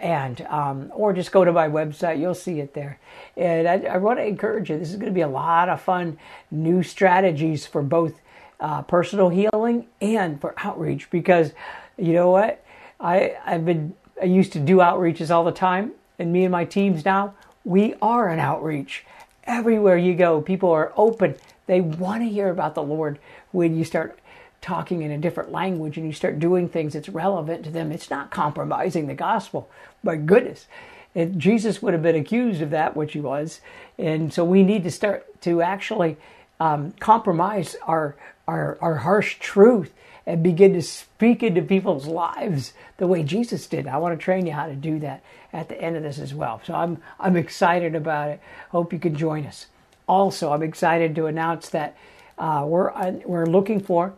[0.00, 2.20] and um, or just go to my website.
[2.20, 3.00] You'll see it there.
[3.36, 5.80] And I, I, want to encourage you this is going to be a lot of
[5.80, 6.18] fun
[6.52, 8.20] new strategies for both
[8.60, 11.52] uh, personal healing and for outreach because
[11.96, 12.64] you know what?
[13.00, 16.64] I, i've been i used to do outreaches all the time and me and my
[16.64, 17.34] teams now
[17.64, 19.04] we are an outreach
[19.48, 21.34] everywhere you go people are open
[21.66, 23.18] they want to hear about the lord
[23.50, 24.18] when you start
[24.60, 28.10] talking in a different language and you start doing things that's relevant to them, it's
[28.10, 29.70] not compromising the gospel.
[30.02, 30.66] My goodness.
[31.14, 33.60] And Jesus would have been accused of that, which he was.
[33.98, 36.16] And so we need to start to actually
[36.60, 39.92] um, compromise our, our, our harsh truth
[40.26, 43.86] and begin to speak into people's lives the way Jesus did.
[43.86, 45.22] I want to train you how to do that
[45.52, 46.60] at the end of this as well.
[46.64, 48.40] So I'm I'm excited about it.
[48.70, 49.66] Hope you can join us.
[50.06, 51.96] Also, I'm excited to announce that
[52.38, 54.14] uh, we're uh, we're looking for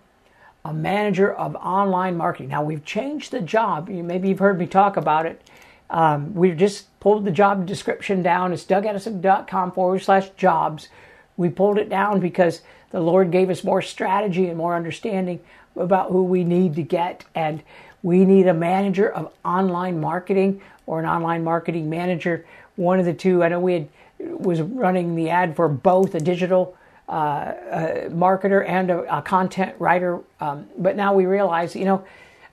[0.65, 2.49] a manager of online marketing.
[2.49, 3.89] Now we've changed the job.
[3.89, 5.41] Maybe you've heard me talk about it.
[5.89, 8.53] Um, we've just pulled the job description down.
[8.53, 10.89] It's dougaddison.com forward slash jobs.
[11.37, 12.61] We pulled it down because
[12.91, 15.41] the Lord gave us more strategy and more understanding
[15.77, 17.25] about who we need to get.
[17.35, 17.63] And
[18.03, 22.45] we need a manager of online marketing or an online marketing manager.
[22.77, 23.43] One of the two.
[23.43, 26.77] I know we had was running the ad for both a digital
[27.11, 30.21] uh, a marketer and a, a content writer.
[30.41, 32.05] Um, but now we realize, you know,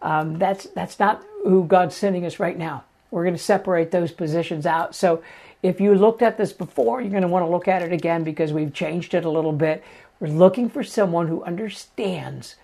[0.01, 2.83] um, that's that's not who God's sending us right now.
[3.11, 4.95] We're going to separate those positions out.
[4.95, 5.23] So
[5.61, 8.23] if you looked at this before, you're going to want to look at it again
[8.23, 9.83] because we've changed it a little bit.
[10.19, 12.55] We're looking for someone who understands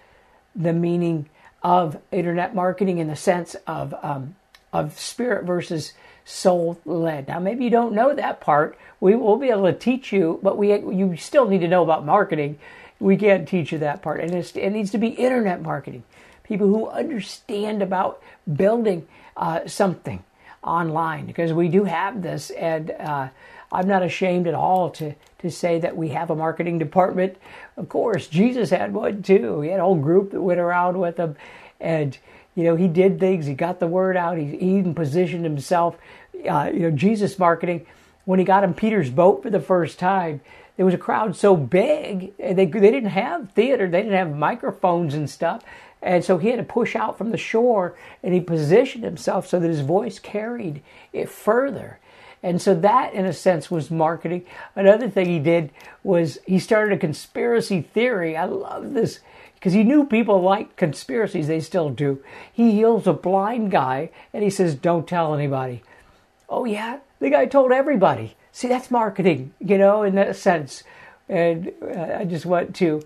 [0.56, 1.30] the meaning
[1.62, 4.36] of internet marketing in the sense of um,
[4.74, 5.94] of spirit versus
[6.26, 7.28] soul led.
[7.28, 8.78] Now, maybe you don't know that part.
[9.00, 12.06] We will be able to teach you, but we you still need to know about
[12.06, 12.58] marketing.
[13.00, 16.04] We can't teach you that part, and it needs to be internet marketing.
[16.44, 18.22] People who understand about
[18.52, 19.08] building
[19.38, 20.24] uh, something
[20.64, 23.28] online, because we do have this, and uh,
[23.72, 27.36] I'm not ashamed at all to to say that we have a marketing department.
[27.76, 29.60] Of course, Jesus had one too.
[29.60, 31.36] He had a whole group that went around with him,
[31.82, 32.18] and
[32.56, 33.46] you know, he did things.
[33.46, 34.38] He got the word out.
[34.38, 35.98] He, even positioned himself.
[36.48, 37.86] Uh, you know, Jesus marketing.
[38.26, 40.42] When he got in Peter's boat for the first time,
[40.78, 43.88] there was a crowd so big they they didn't have theater.
[43.88, 45.64] They didn't have microphones and stuff.
[46.02, 49.60] And so he had to push out from the shore and he positioned himself so
[49.60, 50.82] that his voice carried
[51.14, 52.00] it further.
[52.44, 54.46] And so that, in a sense, was marketing.
[54.76, 55.72] Another thing he did
[56.04, 58.36] was he started a conspiracy theory.
[58.36, 59.22] I love this
[59.64, 61.48] because he knew people like conspiracies.
[61.48, 62.22] They still do.
[62.52, 65.84] He heals a blind guy and he says, Don't tell anybody.
[66.50, 67.00] Oh, yeah?
[67.22, 68.36] The guy told everybody.
[68.52, 70.84] See, that's marketing, you know, in that sense.
[71.30, 73.04] And uh, I just want to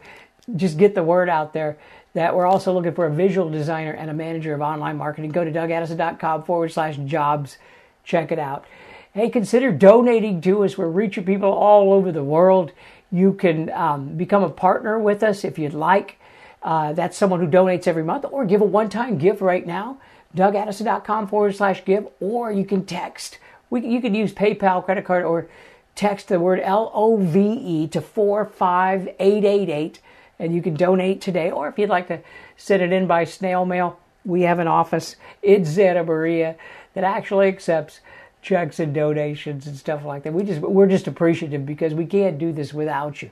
[0.55, 1.77] just get the word out there
[2.15, 5.29] that we're also looking for a visual designer and a manager of online marketing.
[5.29, 7.59] Go to dougaddison.com forward slash jobs.
[8.03, 8.65] Check it out.
[9.13, 10.75] Hey, consider donating to us.
[10.75, 12.71] We're reaching people all over the world.
[13.11, 16.16] You can um, become a partner with us if you'd like.
[16.61, 19.97] Uh, that's someone who donates every month, or give a one time gift right now.
[20.35, 23.39] DougAddison.com forward slash give, or you can text.
[23.69, 25.47] We, you can use PayPal, credit card, or
[25.95, 29.99] text the word L O V E to 45888,
[30.39, 31.49] and you can donate today.
[31.51, 32.19] Or if you'd like to
[32.55, 36.55] send it in by snail mail, we have an office in Santa Maria
[36.93, 38.01] that actually accepts
[38.41, 40.33] checks and donations and stuff like that.
[40.33, 43.31] We just we're just appreciative because we can't do this without you,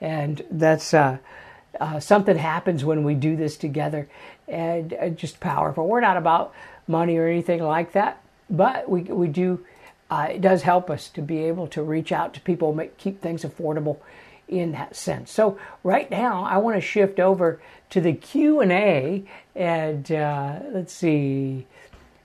[0.00, 1.18] and that's uh,
[1.80, 4.08] uh, something happens when we do this together,
[4.48, 5.86] and uh, just powerful.
[5.86, 6.54] We're not about
[6.86, 9.64] money or anything like that, but we we do.
[10.10, 13.20] Uh, it does help us to be able to reach out to people, make, keep
[13.20, 13.98] things affordable
[14.46, 15.30] in that sense.
[15.30, 17.60] So right now, I want to shift over
[17.90, 19.24] to the Q and A,
[19.56, 21.66] and uh, let's see.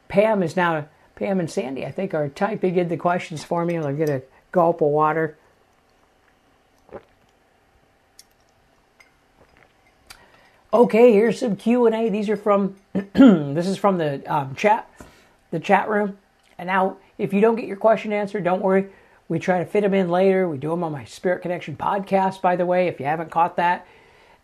[0.10, 1.86] Pam is now Pam and Sandy.
[1.86, 3.78] I think are typing in the questions for me.
[3.78, 5.38] I'll get a gulp of water.
[10.72, 12.10] Okay, here's some Q and A.
[12.10, 14.88] These are from this is from the um, chat,
[15.50, 16.20] the chat room.
[16.60, 18.88] And now, if you don't get your question answered, don't worry.
[19.28, 20.48] We try to fit them in later.
[20.48, 22.42] We do them on my Spirit Connection podcast.
[22.42, 23.88] By the way, if you haven't caught that,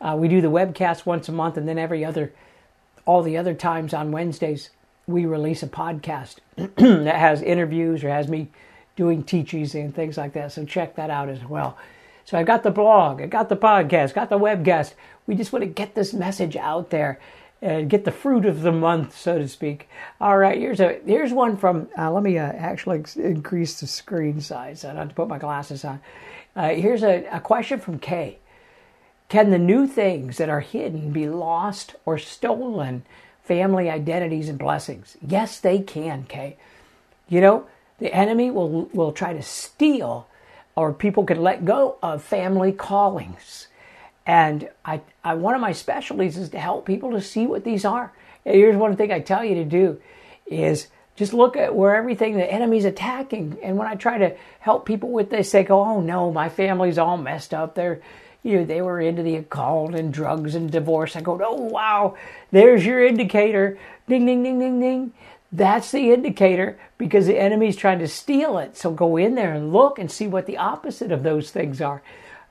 [0.01, 2.33] uh, we do the webcast once a month, and then every other,
[3.05, 4.71] all the other times on Wednesdays,
[5.05, 8.47] we release a podcast that has interviews or has me
[8.95, 10.51] doing teachings and things like that.
[10.51, 11.77] So check that out as well.
[12.25, 14.93] So I've got the blog, I've got the podcast, got the webcast.
[15.27, 17.19] We just want to get this message out there
[17.61, 19.87] and get the fruit of the month, so to speak.
[20.19, 21.87] All right, here's a here's one from.
[21.97, 24.83] Uh, let me uh, actually increase the screen size.
[24.83, 26.01] I don't have to put my glasses on.
[26.55, 28.39] Uh, here's a, a question from Kay.
[29.29, 33.03] Can the new things that are hidden be lost or stolen?
[33.43, 35.17] Family identities and blessings.
[35.21, 36.57] Yes, they can, Kay.
[37.27, 37.67] You know,
[37.99, 40.27] the enemy will will try to steal
[40.75, 43.67] or people could let go of family callings.
[44.25, 47.85] And I, I, one of my specialties is to help people to see what these
[47.85, 48.11] are.
[48.45, 50.01] And here's one thing I tell you to do
[50.45, 53.57] is just look at where everything the enemy's attacking.
[53.63, 56.97] And when I try to help people with this, they go, "Oh no, my family's
[56.97, 57.75] all messed up.
[57.75, 58.01] They're,
[58.43, 62.15] you know, they were into the occult and drugs and divorce." I go, "Oh wow,
[62.51, 63.77] there's your indicator.
[64.07, 65.13] Ding, ding, ding, ding, ding."
[65.55, 68.75] That's the indicator because the enemy's trying to steal it.
[68.75, 72.01] So go in there and look and see what the opposite of those things are.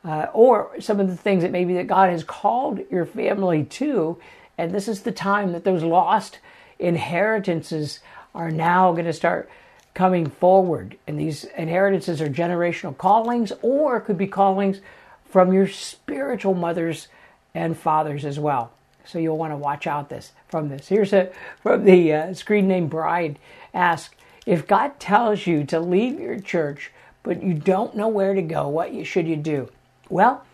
[0.04, 4.18] Uh, or some of the things that maybe that God has called your family to.
[4.56, 6.38] And this is the time that those lost
[6.78, 8.00] inheritances
[8.34, 9.50] are now going to start
[9.92, 10.96] coming forward.
[11.06, 14.80] And these inheritances are generational callings or could be callings
[15.26, 17.08] from your spiritual mothers
[17.54, 18.73] and fathers as well.
[19.06, 20.88] So you'll want to watch out this from this.
[20.88, 21.30] Here's a
[21.62, 23.38] from the uh, screen name Bride.
[23.72, 26.90] Ask if God tells you to leave your church,
[27.22, 28.68] but you don't know where to go.
[28.68, 29.68] What you, should you do?
[30.08, 30.44] Well,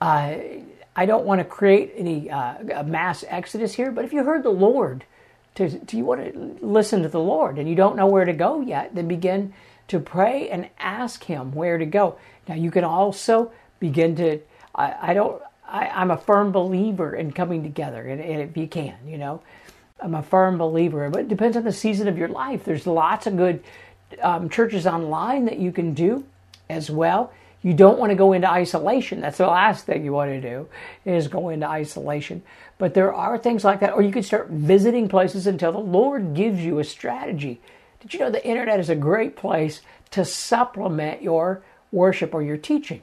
[0.00, 0.36] uh,
[0.96, 4.50] I don't want to create any uh, mass exodus here, but if you heard the
[4.50, 5.04] Lord,
[5.56, 8.60] to you want to listen to the Lord, and you don't know where to go
[8.60, 9.54] yet, then begin
[9.88, 12.16] to pray and ask Him where to go.
[12.48, 14.40] Now you can also begin to.
[14.74, 15.42] I, I don't.
[15.66, 19.42] I, am a firm believer in coming together, and, and, if you can, you know,
[20.00, 21.08] I'm a firm believer.
[21.10, 22.64] But it depends on the season of your life.
[22.64, 23.62] There's lots of good
[24.22, 26.24] um, churches online that you can do
[26.68, 27.32] as well.
[27.62, 29.22] You don't want to go into isolation.
[29.22, 30.68] That's the last thing you want to do
[31.06, 32.42] is go into isolation.
[32.76, 36.34] But there are things like that, or you can start visiting places until the Lord
[36.34, 37.60] gives you a strategy.
[38.00, 42.58] Did you know the internet is a great place to supplement your worship or your
[42.58, 43.02] teaching?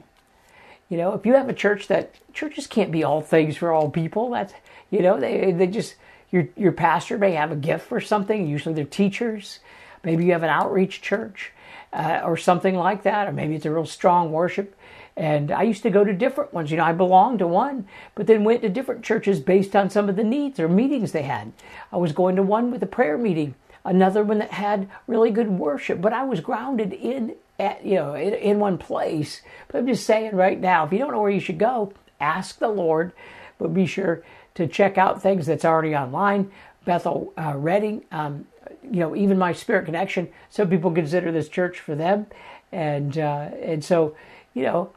[0.92, 3.88] You know, if you have a church that churches can't be all things for all
[3.88, 4.52] people, that's
[4.90, 5.94] you know, they they just
[6.30, 8.46] your your pastor may have a gift for something.
[8.46, 9.60] Usually they're teachers.
[10.04, 11.52] Maybe you have an outreach church
[11.94, 14.76] uh, or something like that, or maybe it's a real strong worship.
[15.16, 16.70] And I used to go to different ones.
[16.70, 20.10] You know, I belonged to one, but then went to different churches based on some
[20.10, 21.54] of the needs or meetings they had.
[21.90, 25.48] I was going to one with a prayer meeting, another one that had really good
[25.48, 29.40] worship, but I was grounded in at, you know, in, in one place.
[29.68, 32.58] But I'm just saying right now, if you don't know where you should go, ask
[32.58, 33.12] the Lord,
[33.58, 34.22] but be sure
[34.54, 36.50] to check out things that's already online.
[36.84, 38.46] Bethel uh, Redding, um,
[38.82, 40.28] you know, even my Spirit Connection.
[40.50, 42.26] Some people consider this church for them,
[42.72, 44.16] and uh, and so,
[44.52, 44.90] you know,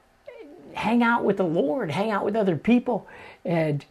[0.74, 3.08] hang out with the Lord, hang out with other people,
[3.46, 3.86] and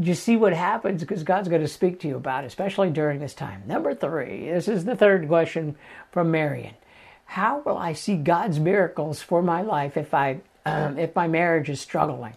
[0.00, 3.20] just see what happens because God's going to speak to you about it, especially during
[3.20, 3.62] this time.
[3.66, 5.76] Number three, this is the third question
[6.10, 6.74] from Marion.
[7.28, 11.68] How will I see God's miracles for my life if I um, if my marriage
[11.68, 12.32] is struggling?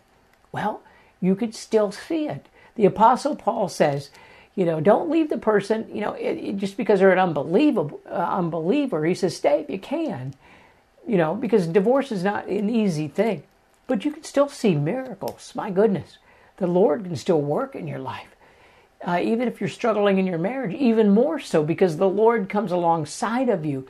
[0.51, 0.81] Well,
[1.21, 2.47] you could still see it.
[2.75, 4.09] The Apostle Paul says,
[4.53, 8.01] you know, don't leave the person, you know, it, it, just because they're an unbelievable
[8.05, 9.05] uh, unbeliever.
[9.05, 10.33] He says, stay if you can,
[11.07, 13.43] you know, because divorce is not an easy thing,
[13.87, 15.53] but you can still see miracles.
[15.55, 16.17] My goodness,
[16.57, 18.35] the Lord can still work in your life.
[19.03, 22.73] Uh, even if you're struggling in your marriage, even more so because the Lord comes
[22.73, 23.87] alongside of you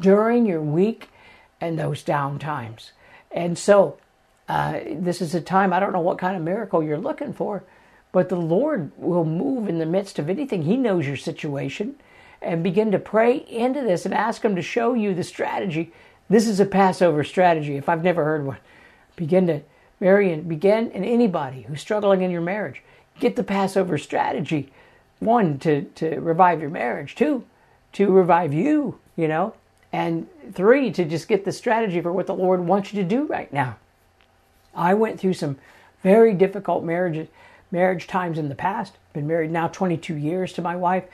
[0.00, 1.08] during your week
[1.60, 2.92] and those down times.
[3.30, 3.98] And so,
[4.48, 7.64] uh, this is a time, I don't know what kind of miracle you're looking for,
[8.10, 10.62] but the Lord will move in the midst of anything.
[10.62, 11.96] He knows your situation
[12.42, 15.92] and begin to pray into this and ask Him to show you the strategy.
[16.28, 18.58] This is a Passover strategy, if I've never heard one.
[19.16, 19.62] Begin to
[20.02, 22.82] Marion, begin, and anybody who's struggling in your marriage,
[23.20, 24.72] get the Passover strategy.
[25.20, 27.14] One, to, to revive your marriage.
[27.14, 27.44] Two,
[27.92, 29.54] to revive you, you know.
[29.92, 33.26] And three, to just get the strategy for what the Lord wants you to do
[33.26, 33.76] right now.
[34.74, 35.58] I went through some
[36.02, 37.28] very difficult marriage
[37.70, 38.96] marriage times in the past.
[39.12, 41.04] Been married now 22 years to my wife,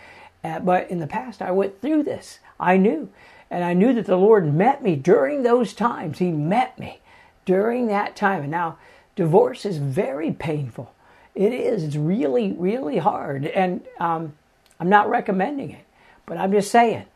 [0.42, 2.40] uh, but in the past I went through this.
[2.58, 3.10] I knew,
[3.50, 6.18] and I knew that the Lord met me during those times.
[6.18, 7.00] He met me
[7.44, 8.42] during that time.
[8.42, 8.78] And now,
[9.14, 10.92] divorce is very painful.
[11.34, 11.84] It is.
[11.84, 14.34] It's really, really hard, and um,
[14.80, 15.84] I'm not recommending it,
[16.26, 17.06] but I'm just saying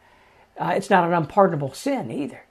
[0.58, 2.42] uh, it's not an unpardonable sin either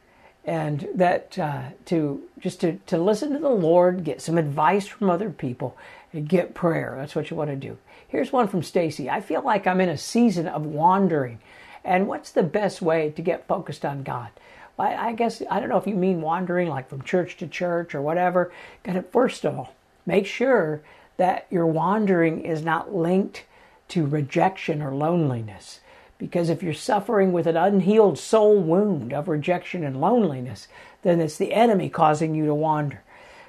[0.43, 5.09] and that uh, to just to, to listen to the Lord, get some advice from
[5.09, 5.77] other people,
[6.13, 6.95] and get prayer.
[6.97, 7.77] That's what you want to do.
[8.07, 9.09] Here's one from Stacy.
[9.09, 11.39] I feel like I'm in a season of wandering,
[11.83, 14.29] and what's the best way to get focused on God?
[14.77, 17.47] Well, I, I guess I don't know if you mean wandering like from church to
[17.47, 18.51] church or whatever.
[18.83, 19.75] Got to first of all
[20.05, 20.81] make sure
[21.17, 23.45] that your wandering is not linked
[23.89, 25.81] to rejection or loneliness.
[26.21, 30.67] Because if you're suffering with an unhealed soul wound of rejection and loneliness,
[31.01, 33.01] then it's the enemy causing you to wander.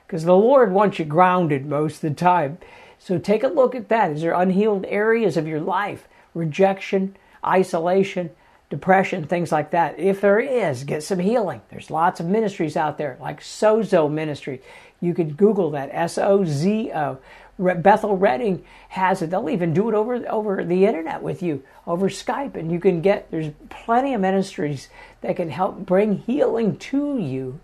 [0.06, 2.56] Because the Lord wants you grounded most of the time.
[2.98, 4.12] So take a look at that.
[4.12, 6.08] Is there unhealed areas of your life?
[6.32, 7.14] Rejection,
[7.46, 8.30] isolation,
[8.70, 9.98] depression, things like that.
[9.98, 11.60] If there is, get some healing.
[11.68, 14.62] There's lots of ministries out there, like Sozo Ministry.
[14.98, 17.18] You could Google that S O Z O.
[17.62, 19.30] Bethel Redding has it.
[19.30, 23.00] They'll even do it over over the internet with you over Skype, and you can
[23.00, 23.30] get.
[23.30, 24.88] There's plenty of ministries
[25.20, 27.60] that can help bring healing to you,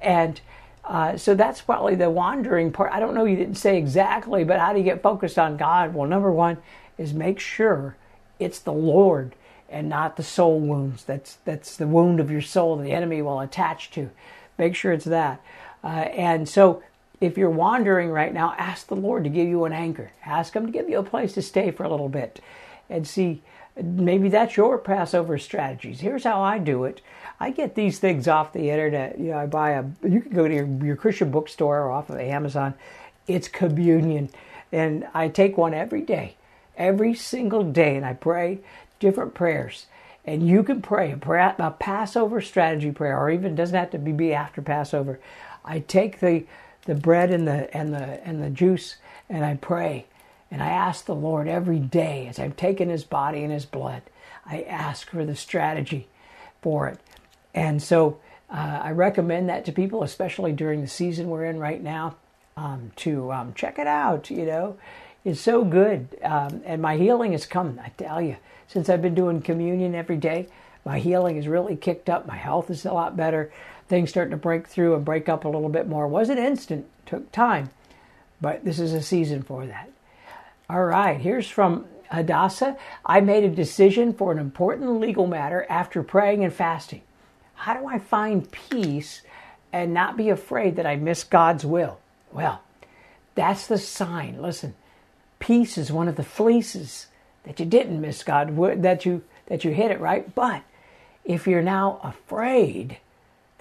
[0.00, 0.40] and
[0.84, 2.92] uh, so that's probably the wandering part.
[2.92, 3.24] I don't know.
[3.24, 5.94] You didn't say exactly, but how do you get focused on God?
[5.94, 6.58] Well, number one
[6.98, 7.96] is make sure
[8.38, 9.34] it's the Lord
[9.68, 11.04] and not the soul wounds.
[11.04, 14.10] That's that's the wound of your soul the enemy will attach to.
[14.58, 15.40] Make sure it's that.
[15.84, 16.82] Uh, and so
[17.22, 20.10] if you're wandering right now, ask the Lord to give you an anchor.
[20.26, 22.40] Ask Him to give you a place to stay for a little bit
[22.90, 23.42] and see.
[23.80, 26.00] Maybe that's your Passover strategies.
[26.00, 27.00] Here's how I do it.
[27.38, 29.20] I get these things off the internet.
[29.20, 29.84] You know, I buy a.
[30.02, 32.74] You can go to your, your Christian bookstore or off of Amazon.
[33.28, 34.28] It's communion,
[34.72, 36.34] and I take one every day,
[36.76, 38.58] every single day, and I pray
[38.98, 39.86] different prayers.
[40.24, 44.60] And you can pray a, Passover strategy prayer, or even doesn't have to be after
[44.60, 45.20] Passover.
[45.64, 46.44] I take the
[46.84, 48.96] the bread and the and the and the juice
[49.28, 50.06] and I pray.
[50.50, 54.02] And I ask the Lord every day as I'm taking his body and his blood
[54.44, 56.08] I ask for the strategy
[56.60, 56.98] for it.
[57.54, 58.18] And so
[58.50, 62.16] uh, I recommend that to people especially during the season we're in right now
[62.56, 64.76] um, to um, check it out you know?
[65.24, 68.36] It's so good um, and my healing has come I tell you.
[68.66, 70.48] Since I've been doing communion every day
[70.84, 72.26] my healing has really kicked up.
[72.26, 73.52] My health is a lot better
[73.92, 76.06] things starting to break through and break up a little bit more.
[76.06, 77.68] It wasn't instant, took time,
[78.40, 79.90] but this is a season for that.
[80.70, 82.78] All right, here's from Hadassah.
[83.04, 87.02] I made a decision for an important legal matter after praying and fasting.
[87.52, 89.20] How do I find peace
[89.74, 91.98] and not be afraid that I miss God's will?
[92.32, 92.62] Well,
[93.34, 94.40] that's the sign.
[94.40, 94.74] Listen,
[95.38, 97.08] peace is one of the fleeces
[97.44, 100.34] that you didn't miss God, that you that you hit it right.
[100.34, 100.62] But
[101.26, 102.96] if you're now afraid,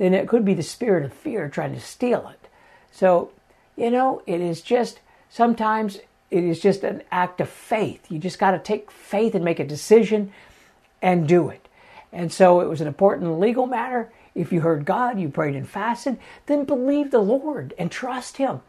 [0.01, 2.49] then it could be the spirit of fear trying to steal it.
[2.91, 3.29] So,
[3.75, 4.99] you know, it is just
[5.29, 5.99] sometimes
[6.31, 8.09] it is just an act of faith.
[8.09, 10.33] You just got to take faith and make a decision
[11.03, 11.67] and do it.
[12.11, 14.11] And so it was an important legal matter.
[14.33, 18.61] If you heard God, you prayed and fasted, then believe the Lord and trust Him.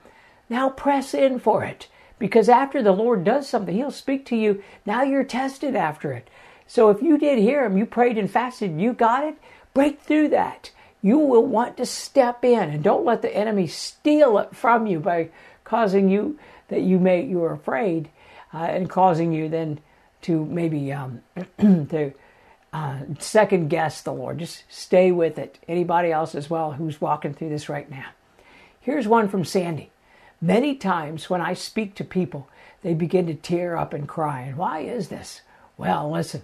[0.51, 4.63] Now press in for it because after the Lord does something, He'll speak to you.
[4.85, 6.29] Now you're tested after it.
[6.67, 9.37] So if you did hear Him, you prayed and fasted, you got it,
[9.73, 10.73] break through that
[11.03, 15.01] you will want to step in and don't let the enemy steal it from you
[15.01, 15.29] by
[15.65, 16.39] causing you
[16.69, 18.09] that you may you're afraid
[18.55, 19.81] uh, and causing you then
[20.23, 21.21] to maybe um,
[21.59, 22.13] to
[22.73, 24.39] uh, second guess the Lord.
[24.39, 25.59] Just stay with it.
[25.69, 28.07] Anybody else as well who's walking through this right now?
[28.81, 29.91] Here's one from Sandy.
[30.41, 32.49] Many times when I speak to people,
[32.83, 34.41] they begin to tear up and cry.
[34.43, 35.43] And why is this?
[35.77, 36.43] Well, listen,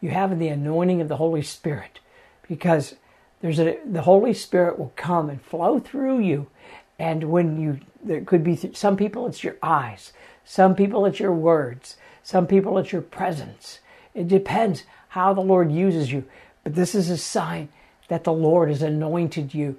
[0.00, 2.00] you have the anointing of the Holy Spirit
[2.48, 2.96] because
[3.40, 6.46] there's a the Holy Spirit will come and flow through you,
[6.98, 10.12] and when you there could be some people it's your eyes,
[10.44, 13.80] some people it's your words, some people it's your presence.
[14.14, 16.24] It depends how the Lord uses you,
[16.64, 17.68] but this is a sign
[18.08, 19.76] that the Lord has anointed you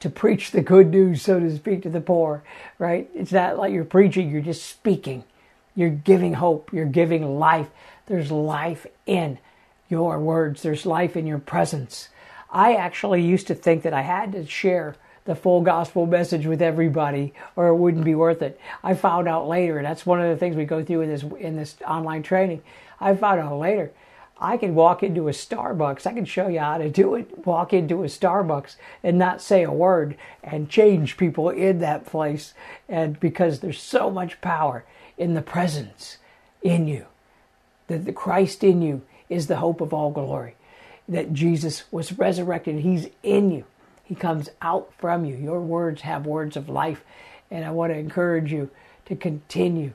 [0.00, 2.42] to preach the good news, so to speak, to the poor.
[2.78, 3.08] Right?
[3.14, 5.24] It's not like you're preaching; you're just speaking.
[5.74, 6.72] You're giving hope.
[6.72, 7.68] You're giving life.
[8.06, 9.38] There's life in
[9.88, 10.62] your words.
[10.62, 12.08] There's life in your presence.
[12.50, 16.62] I actually used to think that I had to share the full gospel message with
[16.62, 18.58] everybody or it wouldn't be worth it.
[18.82, 21.22] I found out later, and that's one of the things we go through in this
[21.22, 22.62] in this online training.
[23.00, 23.92] I found out later
[24.40, 26.06] I can walk into a Starbucks.
[26.06, 27.44] I can show you how to do it.
[27.44, 32.54] Walk into a Starbucks and not say a word and change people in that place.
[32.88, 34.84] And because there's so much power
[35.16, 36.18] in the presence
[36.62, 37.06] in you,
[37.88, 40.54] that the Christ in you is the hope of all glory.
[41.08, 42.80] That Jesus was resurrected.
[42.80, 43.64] He's in you.
[44.04, 45.36] He comes out from you.
[45.36, 47.02] Your words have words of life.
[47.50, 48.70] And I want to encourage you
[49.06, 49.92] to continue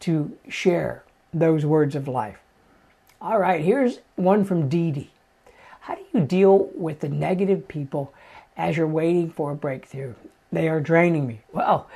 [0.00, 1.02] to share
[1.32, 2.38] those words of life.
[3.20, 5.10] All right, here's one from Dee Dee.
[5.80, 8.12] How do you deal with the negative people
[8.56, 10.14] as you're waiting for a breakthrough?
[10.52, 11.40] They are draining me.
[11.52, 11.88] Well,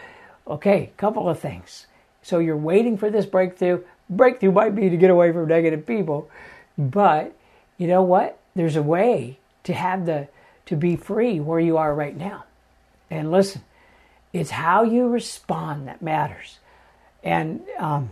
[0.47, 1.87] okay, couple of things.
[2.23, 3.83] So you're waiting for this breakthrough.
[4.11, 6.31] Breakthrough might be to get away from negative people,
[6.77, 7.35] but
[7.77, 8.38] you know what?
[8.59, 10.27] There's a way to have the
[10.67, 12.43] to be free where you are right now.
[13.09, 13.63] And listen,
[14.33, 16.59] it's how you respond that matters.
[17.23, 18.11] And um,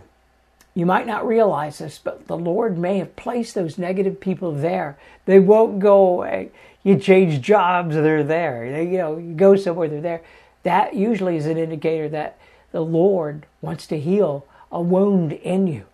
[0.73, 4.97] you might not realize this, but the Lord may have placed those negative people there.
[5.25, 6.51] They won't go away.
[6.81, 8.71] You change jobs, they're there.
[8.71, 10.21] They, you know, you go somewhere, they're there.
[10.63, 12.39] That usually is an indicator that
[12.71, 15.87] the Lord wants to heal a wound in you,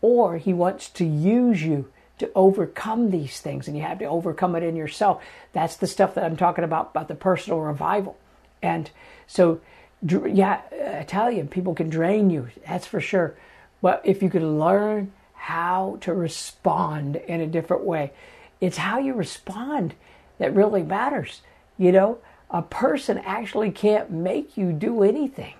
[0.00, 4.56] or He wants to use you to overcome these things, and you have to overcome
[4.56, 5.22] it in yourself.
[5.52, 8.16] That's the stuff that I'm talking about about the personal revival.
[8.62, 8.90] And
[9.26, 9.60] so,
[10.02, 12.48] yeah, Italian people can drain you.
[12.66, 13.36] That's for sure.
[13.80, 18.12] But if you could learn how to respond in a different way,
[18.60, 19.94] it's how you respond
[20.38, 21.42] that really matters.
[21.76, 22.18] You know,
[22.50, 25.54] a person actually can't make you do anything.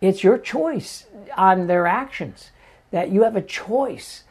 [0.00, 2.50] It's your choice on their actions,
[2.90, 4.24] that you have a choice.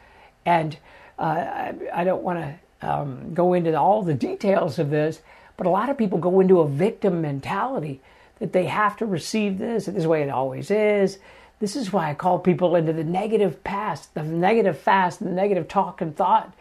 [0.44, 0.78] And uh,
[1.18, 5.20] I, I, don't want to um, go into all the details of this,
[5.56, 8.00] but a lot of people go into a victim mentality
[8.40, 11.18] that they have to receive this, this is the way it always is
[11.60, 15.68] this is why I call people into the negative past, the negative fast, the negative
[15.68, 16.52] talk and thought,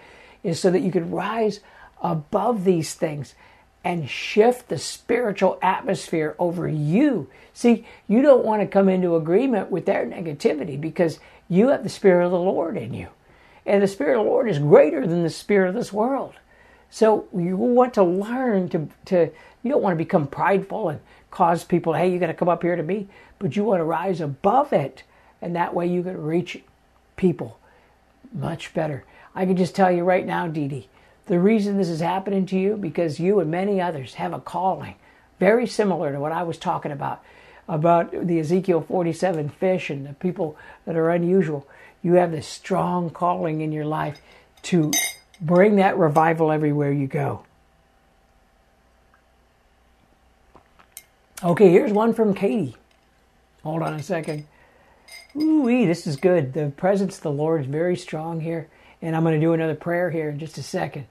[0.44, 1.60] is so that you can rise
[2.02, 3.36] above these things
[3.84, 7.30] and shift the spiritual atmosphere over you.
[7.54, 11.90] See, you don't want to come into agreement with their negativity because you have the
[11.90, 13.10] Spirit of the Lord in you.
[13.66, 16.34] And the Spirit of the Lord is greater than the Spirit of this world.
[16.90, 19.32] So you want to learn to, to
[19.64, 21.00] you don't want to become prideful and
[21.32, 23.08] cause people, hey, you got to come up here to me
[23.44, 25.04] but you want to rise above it.
[25.42, 26.62] And that way you can reach
[27.18, 27.60] people
[28.32, 29.04] much better.
[29.36, 30.88] I can just tell you right now, Dee Dee,
[31.26, 34.96] the reason this is happening to you because you and many others have a calling
[35.40, 37.22] very similar to what I was talking about
[37.68, 41.68] about the Ezekiel 47 fish and the people that are unusual.
[42.04, 44.22] You have this strong calling in your life
[44.64, 44.92] to
[45.42, 47.46] bring that revival everywhere you go.
[51.44, 52.76] Okay, here's one from Katie.
[53.64, 54.46] Hold on a second.
[55.36, 56.54] Ooh, this is good.
[56.54, 58.68] The presence of the Lord is very strong here.
[59.02, 61.08] And I'm going to do another prayer here in just a second.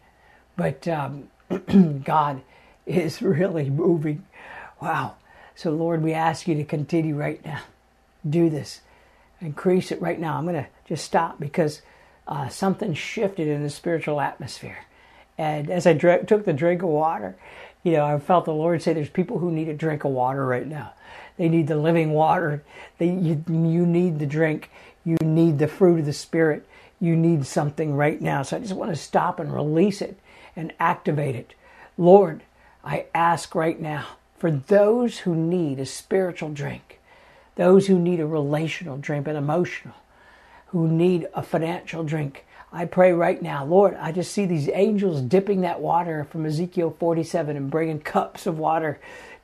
[0.56, 1.28] But um,
[2.04, 2.42] God
[2.86, 4.24] is really moving.
[4.80, 5.16] Wow.
[5.54, 7.60] So, Lord, we ask you to continue right now.
[8.28, 8.80] Do this.
[9.40, 10.38] Increase it right now.
[10.38, 11.82] I'm going to stop because
[12.26, 14.78] uh, something shifted in the spiritual atmosphere.
[15.38, 17.36] And as I took the drink of water,
[17.82, 20.46] you know, I felt the Lord say there's people who need a drink of water
[20.46, 20.92] right now.
[21.36, 22.62] They need the living water.
[22.98, 24.70] They, you, you need the drink.
[25.04, 26.66] You need the fruit of the Spirit.
[27.00, 28.42] You need something right now.
[28.42, 30.18] So I just want to stop and release it
[30.54, 31.54] and activate it.
[31.98, 32.42] Lord,
[32.84, 34.06] I ask right now
[34.38, 37.00] for those who need a spiritual drink,
[37.56, 39.94] those who need a relational drink, an emotional,
[40.72, 42.44] who need a financial drink.
[42.72, 46.96] I pray right now, Lord, I just see these angels dipping that water from Ezekiel
[46.98, 48.98] 47 and bringing cups of water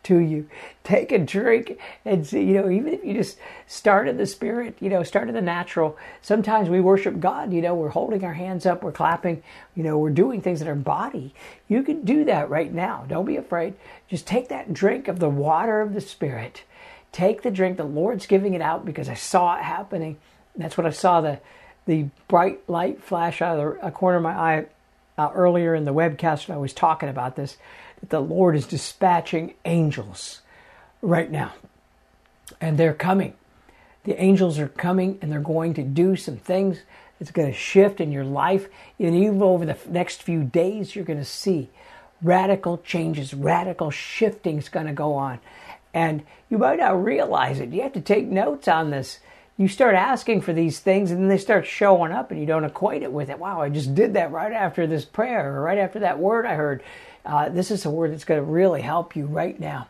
[0.04, 0.48] to you.
[0.84, 4.78] Take a drink and see, you know, even if you just start in the spirit,
[4.80, 5.98] you know, start in the natural.
[6.22, 9.42] Sometimes we worship God, you know, we're holding our hands up, we're clapping,
[9.74, 11.34] you know, we're doing things in our body.
[11.68, 13.04] You can do that right now.
[13.06, 13.74] Don't be afraid.
[14.08, 16.62] Just take that drink of the water of the spirit.
[17.12, 17.76] Take the drink.
[17.76, 20.16] The Lord's giving it out because I saw it happening.
[20.58, 21.40] That's what I saw the
[21.86, 24.66] the bright light flash out of the corner of my eye
[25.16, 27.56] uh, earlier in the webcast when I was talking about this
[28.00, 30.42] that the Lord is dispatching angels
[31.02, 31.54] right now.
[32.60, 33.34] And they're coming.
[34.04, 36.82] The angels are coming and they're going to do some things
[37.18, 38.68] that's going to shift in your life.
[38.98, 41.68] And even over the next few days, you're going to see
[42.22, 45.40] radical changes, radical shifting is going to go on.
[45.92, 47.70] And you might not realize it.
[47.70, 49.20] You have to take notes on this.
[49.58, 52.64] You start asking for these things and then they start showing up and you don't
[52.64, 53.40] equate it with it.
[53.40, 56.54] Wow, I just did that right after this prayer or right after that word I
[56.54, 56.80] heard.
[57.26, 59.88] Uh, this is a word that's going to really help you right now.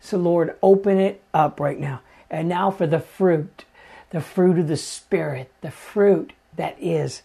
[0.00, 2.00] So, Lord, open it up right now.
[2.30, 3.64] And now for the fruit,
[4.10, 7.22] the fruit of the Spirit, the fruit that is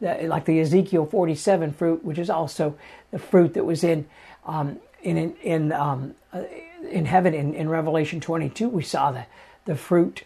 [0.00, 2.76] like the Ezekiel 47 fruit, which is also
[3.12, 4.06] the fruit that was in
[4.44, 6.42] um, in in um, uh,
[6.90, 8.68] in heaven in, in Revelation 22.
[8.68, 9.26] We saw the
[9.64, 10.24] the fruit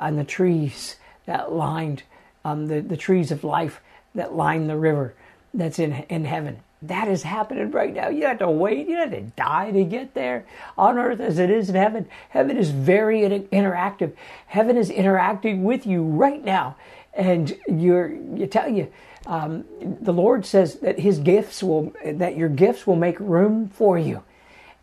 [0.00, 2.02] on the trees that lined
[2.44, 3.80] um, the the trees of life
[4.14, 5.14] that line the river
[5.52, 6.60] that's in in heaven.
[6.82, 8.08] That is happening right now.
[8.08, 8.86] You have to wait.
[8.86, 10.44] You have to die to get there.
[10.76, 12.06] On earth as it is in heaven.
[12.28, 14.12] Heaven is very interactive.
[14.46, 16.76] Heaven is interacting with you right now.
[17.14, 18.92] And you're, you tell you,
[19.24, 23.98] um, the Lord says that His gifts will, that your gifts will make room for
[23.98, 24.22] you.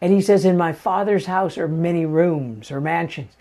[0.01, 3.33] And He says, In my Father's house are many rooms or mansions.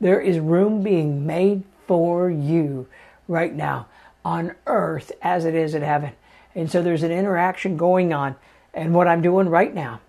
[0.00, 2.86] There is room being made for you
[3.28, 3.86] right now
[4.24, 6.12] on earth as it is in heaven.
[6.54, 8.36] And so there's an interaction going on.
[8.74, 10.00] And what I'm doing right now,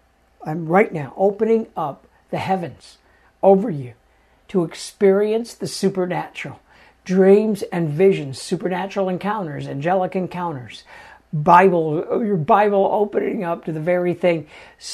[0.45, 2.97] I'm right now opening up the heavens
[3.41, 3.93] over you
[4.49, 6.59] to experience the supernatural.
[7.05, 10.83] Dreams and visions, supernatural encounters, angelic encounters,
[11.31, 14.47] Bible, your Bible opening up to the very thing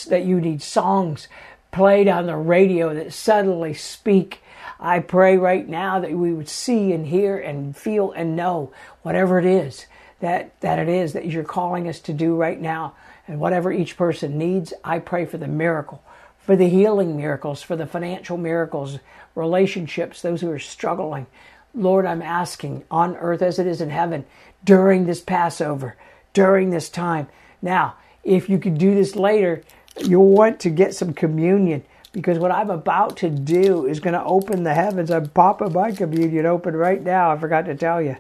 [0.10, 0.62] that you need.
[0.62, 1.28] Songs
[1.72, 4.42] played on the radio that suddenly speak.
[4.80, 9.40] I pray right now that we would see and hear and feel and know whatever
[9.40, 9.86] it is
[10.24, 12.96] that, that it is that you're calling us to do right now.
[13.28, 16.02] And whatever each person needs, I pray for the miracle,
[16.38, 19.00] for the healing miracles, for the financial miracles,
[19.36, 21.28] relationships, those who are struggling.
[21.74, 24.26] Lord, I'm asking on earth as it is in heaven
[24.64, 25.98] during this Passover,
[26.34, 27.28] during this time.
[27.62, 29.64] Now, if you could do this later,
[30.00, 31.84] you'll want to get some communion
[32.14, 35.12] because what I'm about to do is going to open the heavens.
[35.12, 37.32] I'm popping my communion open right now.
[37.32, 38.16] I forgot to tell you.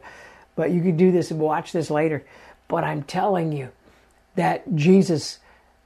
[0.55, 2.25] But you can do this and watch this later.
[2.67, 3.69] But I'm telling you
[4.35, 5.39] that Jesus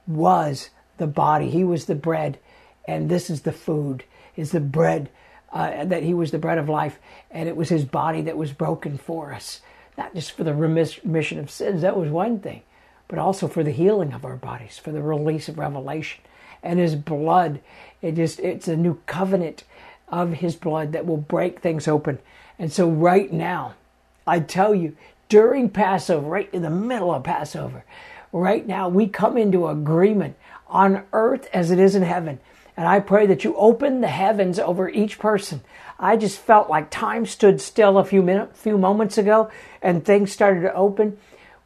[0.06, 1.50] was the body.
[1.50, 2.38] He was the bread,
[2.86, 4.04] and this is the food.
[4.36, 5.10] Is the bread
[5.52, 6.98] uh, that He was the bread of life,
[7.30, 9.60] and it was His body that was broken for us,
[9.98, 11.82] not just for the remission of sins.
[11.82, 12.62] That was one thing,
[13.06, 16.22] but also for the healing of our bodies, for the release of revelation,
[16.62, 17.60] and His blood.
[18.02, 19.64] It just it's a new covenant
[20.08, 22.18] of His blood that will break things open.
[22.58, 23.74] And so right now,
[24.26, 24.96] I tell you,
[25.28, 27.84] during Passover, right in the middle of Passover,
[28.32, 30.36] right now, we come into agreement
[30.66, 32.40] on earth as it is in heaven.
[32.76, 35.62] And I pray that you open the heavens over each person.
[35.98, 39.50] I just felt like time stood still a few minutes, few moments ago,
[39.82, 41.18] and things started to open.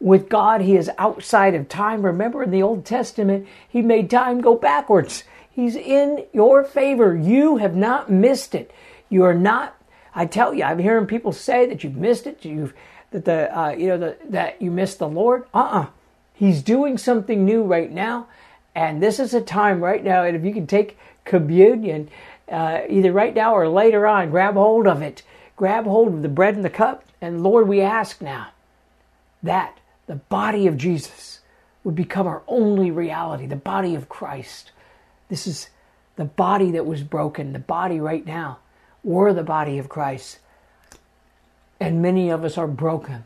[0.03, 2.05] With God, He is outside of time.
[2.05, 5.25] Remember in the Old Testament, He made time go backwards.
[5.51, 7.17] He's in your favor.
[7.17, 8.71] You have not missed it.
[9.09, 9.77] You are not
[10.15, 12.75] I tell you, I'm hearing people say that you've missed it, you've
[13.11, 15.45] that the uh, you know the, that you missed the Lord.
[15.55, 15.87] Uh-uh.
[16.35, 18.27] He's doing something new right now,
[18.75, 20.25] and this is a time right now.
[20.25, 22.11] And if you can take communion,
[22.51, 25.23] uh, either right now or later on, grab hold of it.
[25.57, 28.49] Grab hold of the bread and the cup, and Lord, we ask now
[29.43, 31.41] that the body of Jesus
[31.85, 33.47] would become our only reality.
[33.47, 34.73] The body of Christ.
[35.29, 35.71] This is
[36.17, 37.53] the body that was broken.
[37.53, 38.59] The body right now
[39.03, 40.39] we're the body of Christ.
[41.81, 43.25] And many of us are broken.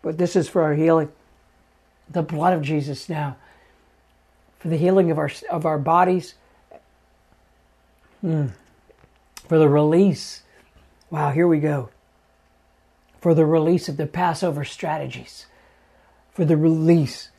[0.00, 1.10] But this is for our healing.
[2.10, 3.36] The blood of Jesus now.
[4.58, 6.34] For the healing of our, of our bodies.
[8.24, 8.52] Mm.
[9.48, 10.42] For the release.
[11.10, 11.90] Wow, here we go.
[13.20, 15.46] For the release of the Passover strategies.
[16.32, 17.30] For the release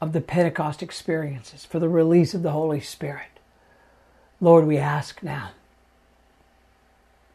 [0.00, 1.64] of the Pentecost experiences.
[1.64, 3.28] For the release of the Holy Spirit.
[4.40, 5.50] Lord, we ask now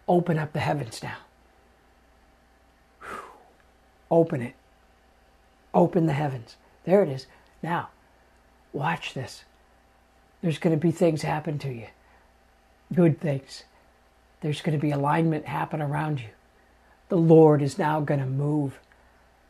[0.08, 1.18] Open up the heavens now.
[4.12, 4.54] Open it.
[5.74, 6.56] Open the heavens.
[6.86, 7.26] There it is.
[7.64, 7.90] Now,
[8.72, 9.44] watch this.
[10.42, 11.88] There's going to be things happen to you.
[12.94, 13.64] Good things.
[14.42, 16.30] There's going to be alignment happen around you.
[17.10, 18.80] The Lord is now going to move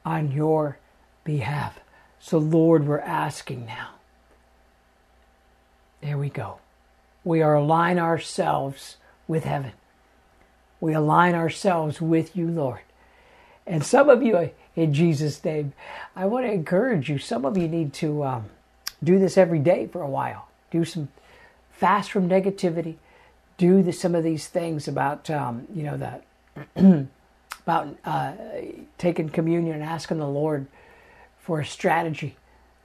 [0.05, 0.77] on your
[1.25, 1.79] behalf.
[2.21, 3.89] So, Lord, we're asking now.
[6.01, 6.59] There we go.
[7.25, 8.95] We are align ourselves
[9.27, 9.73] with heaven
[10.79, 12.81] we align ourselves with you, Lord.
[13.65, 15.73] And some of you, in Jesus' name,
[16.15, 17.17] I want to encourage you.
[17.17, 18.45] Some of you need to um,
[19.03, 20.47] do this every day for a while.
[20.69, 21.07] Do some
[21.71, 22.97] fast from negativity.
[23.57, 26.23] Do the, some of these things about, um, you know, that
[27.63, 28.33] about uh,
[28.99, 30.67] taking communion and asking the Lord
[31.45, 32.35] for a strategy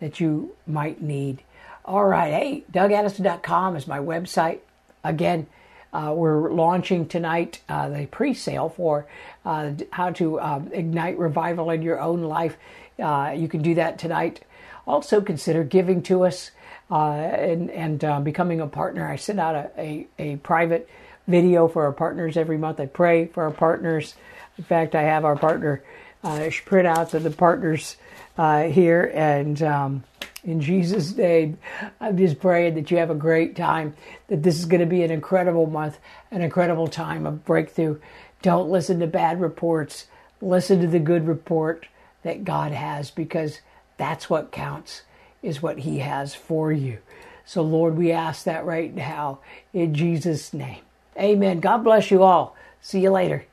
[0.00, 1.42] that you might need.
[1.84, 4.60] All right, hey, DougAddison.com is my website.
[5.02, 5.46] Again,
[5.92, 9.06] uh, we're launching tonight uh, the pre sale for
[9.44, 12.56] uh, how to um, ignite revival in your own life.
[12.98, 14.44] Uh, you can do that tonight.
[14.86, 16.50] Also, consider giving to us.
[16.90, 19.08] uh, and and uh, becoming a partner.
[19.08, 20.88] I send out a, a, a, private
[21.28, 22.80] video for our partners every month.
[22.80, 24.14] I pray for our partners.
[24.58, 25.82] In fact, I have our partner
[26.22, 27.96] uh, out to the partners
[28.38, 30.04] uh, here, and um,
[30.44, 31.58] in Jesus' name,
[32.00, 33.94] I'm just praying that you have a great time.
[34.28, 35.98] That this is going to be an incredible month,
[36.30, 37.98] an incredible time of breakthrough.
[38.42, 40.06] Don't listen to bad reports.
[40.40, 41.86] Listen to the good report
[42.22, 43.60] that God has, because
[43.96, 45.02] that's what counts
[45.42, 46.98] is what He has for you.
[47.44, 49.40] So, Lord, we ask that right now
[49.72, 50.82] in Jesus' name.
[51.18, 51.60] Amen.
[51.60, 52.56] God bless you all.
[52.80, 53.44] See you later.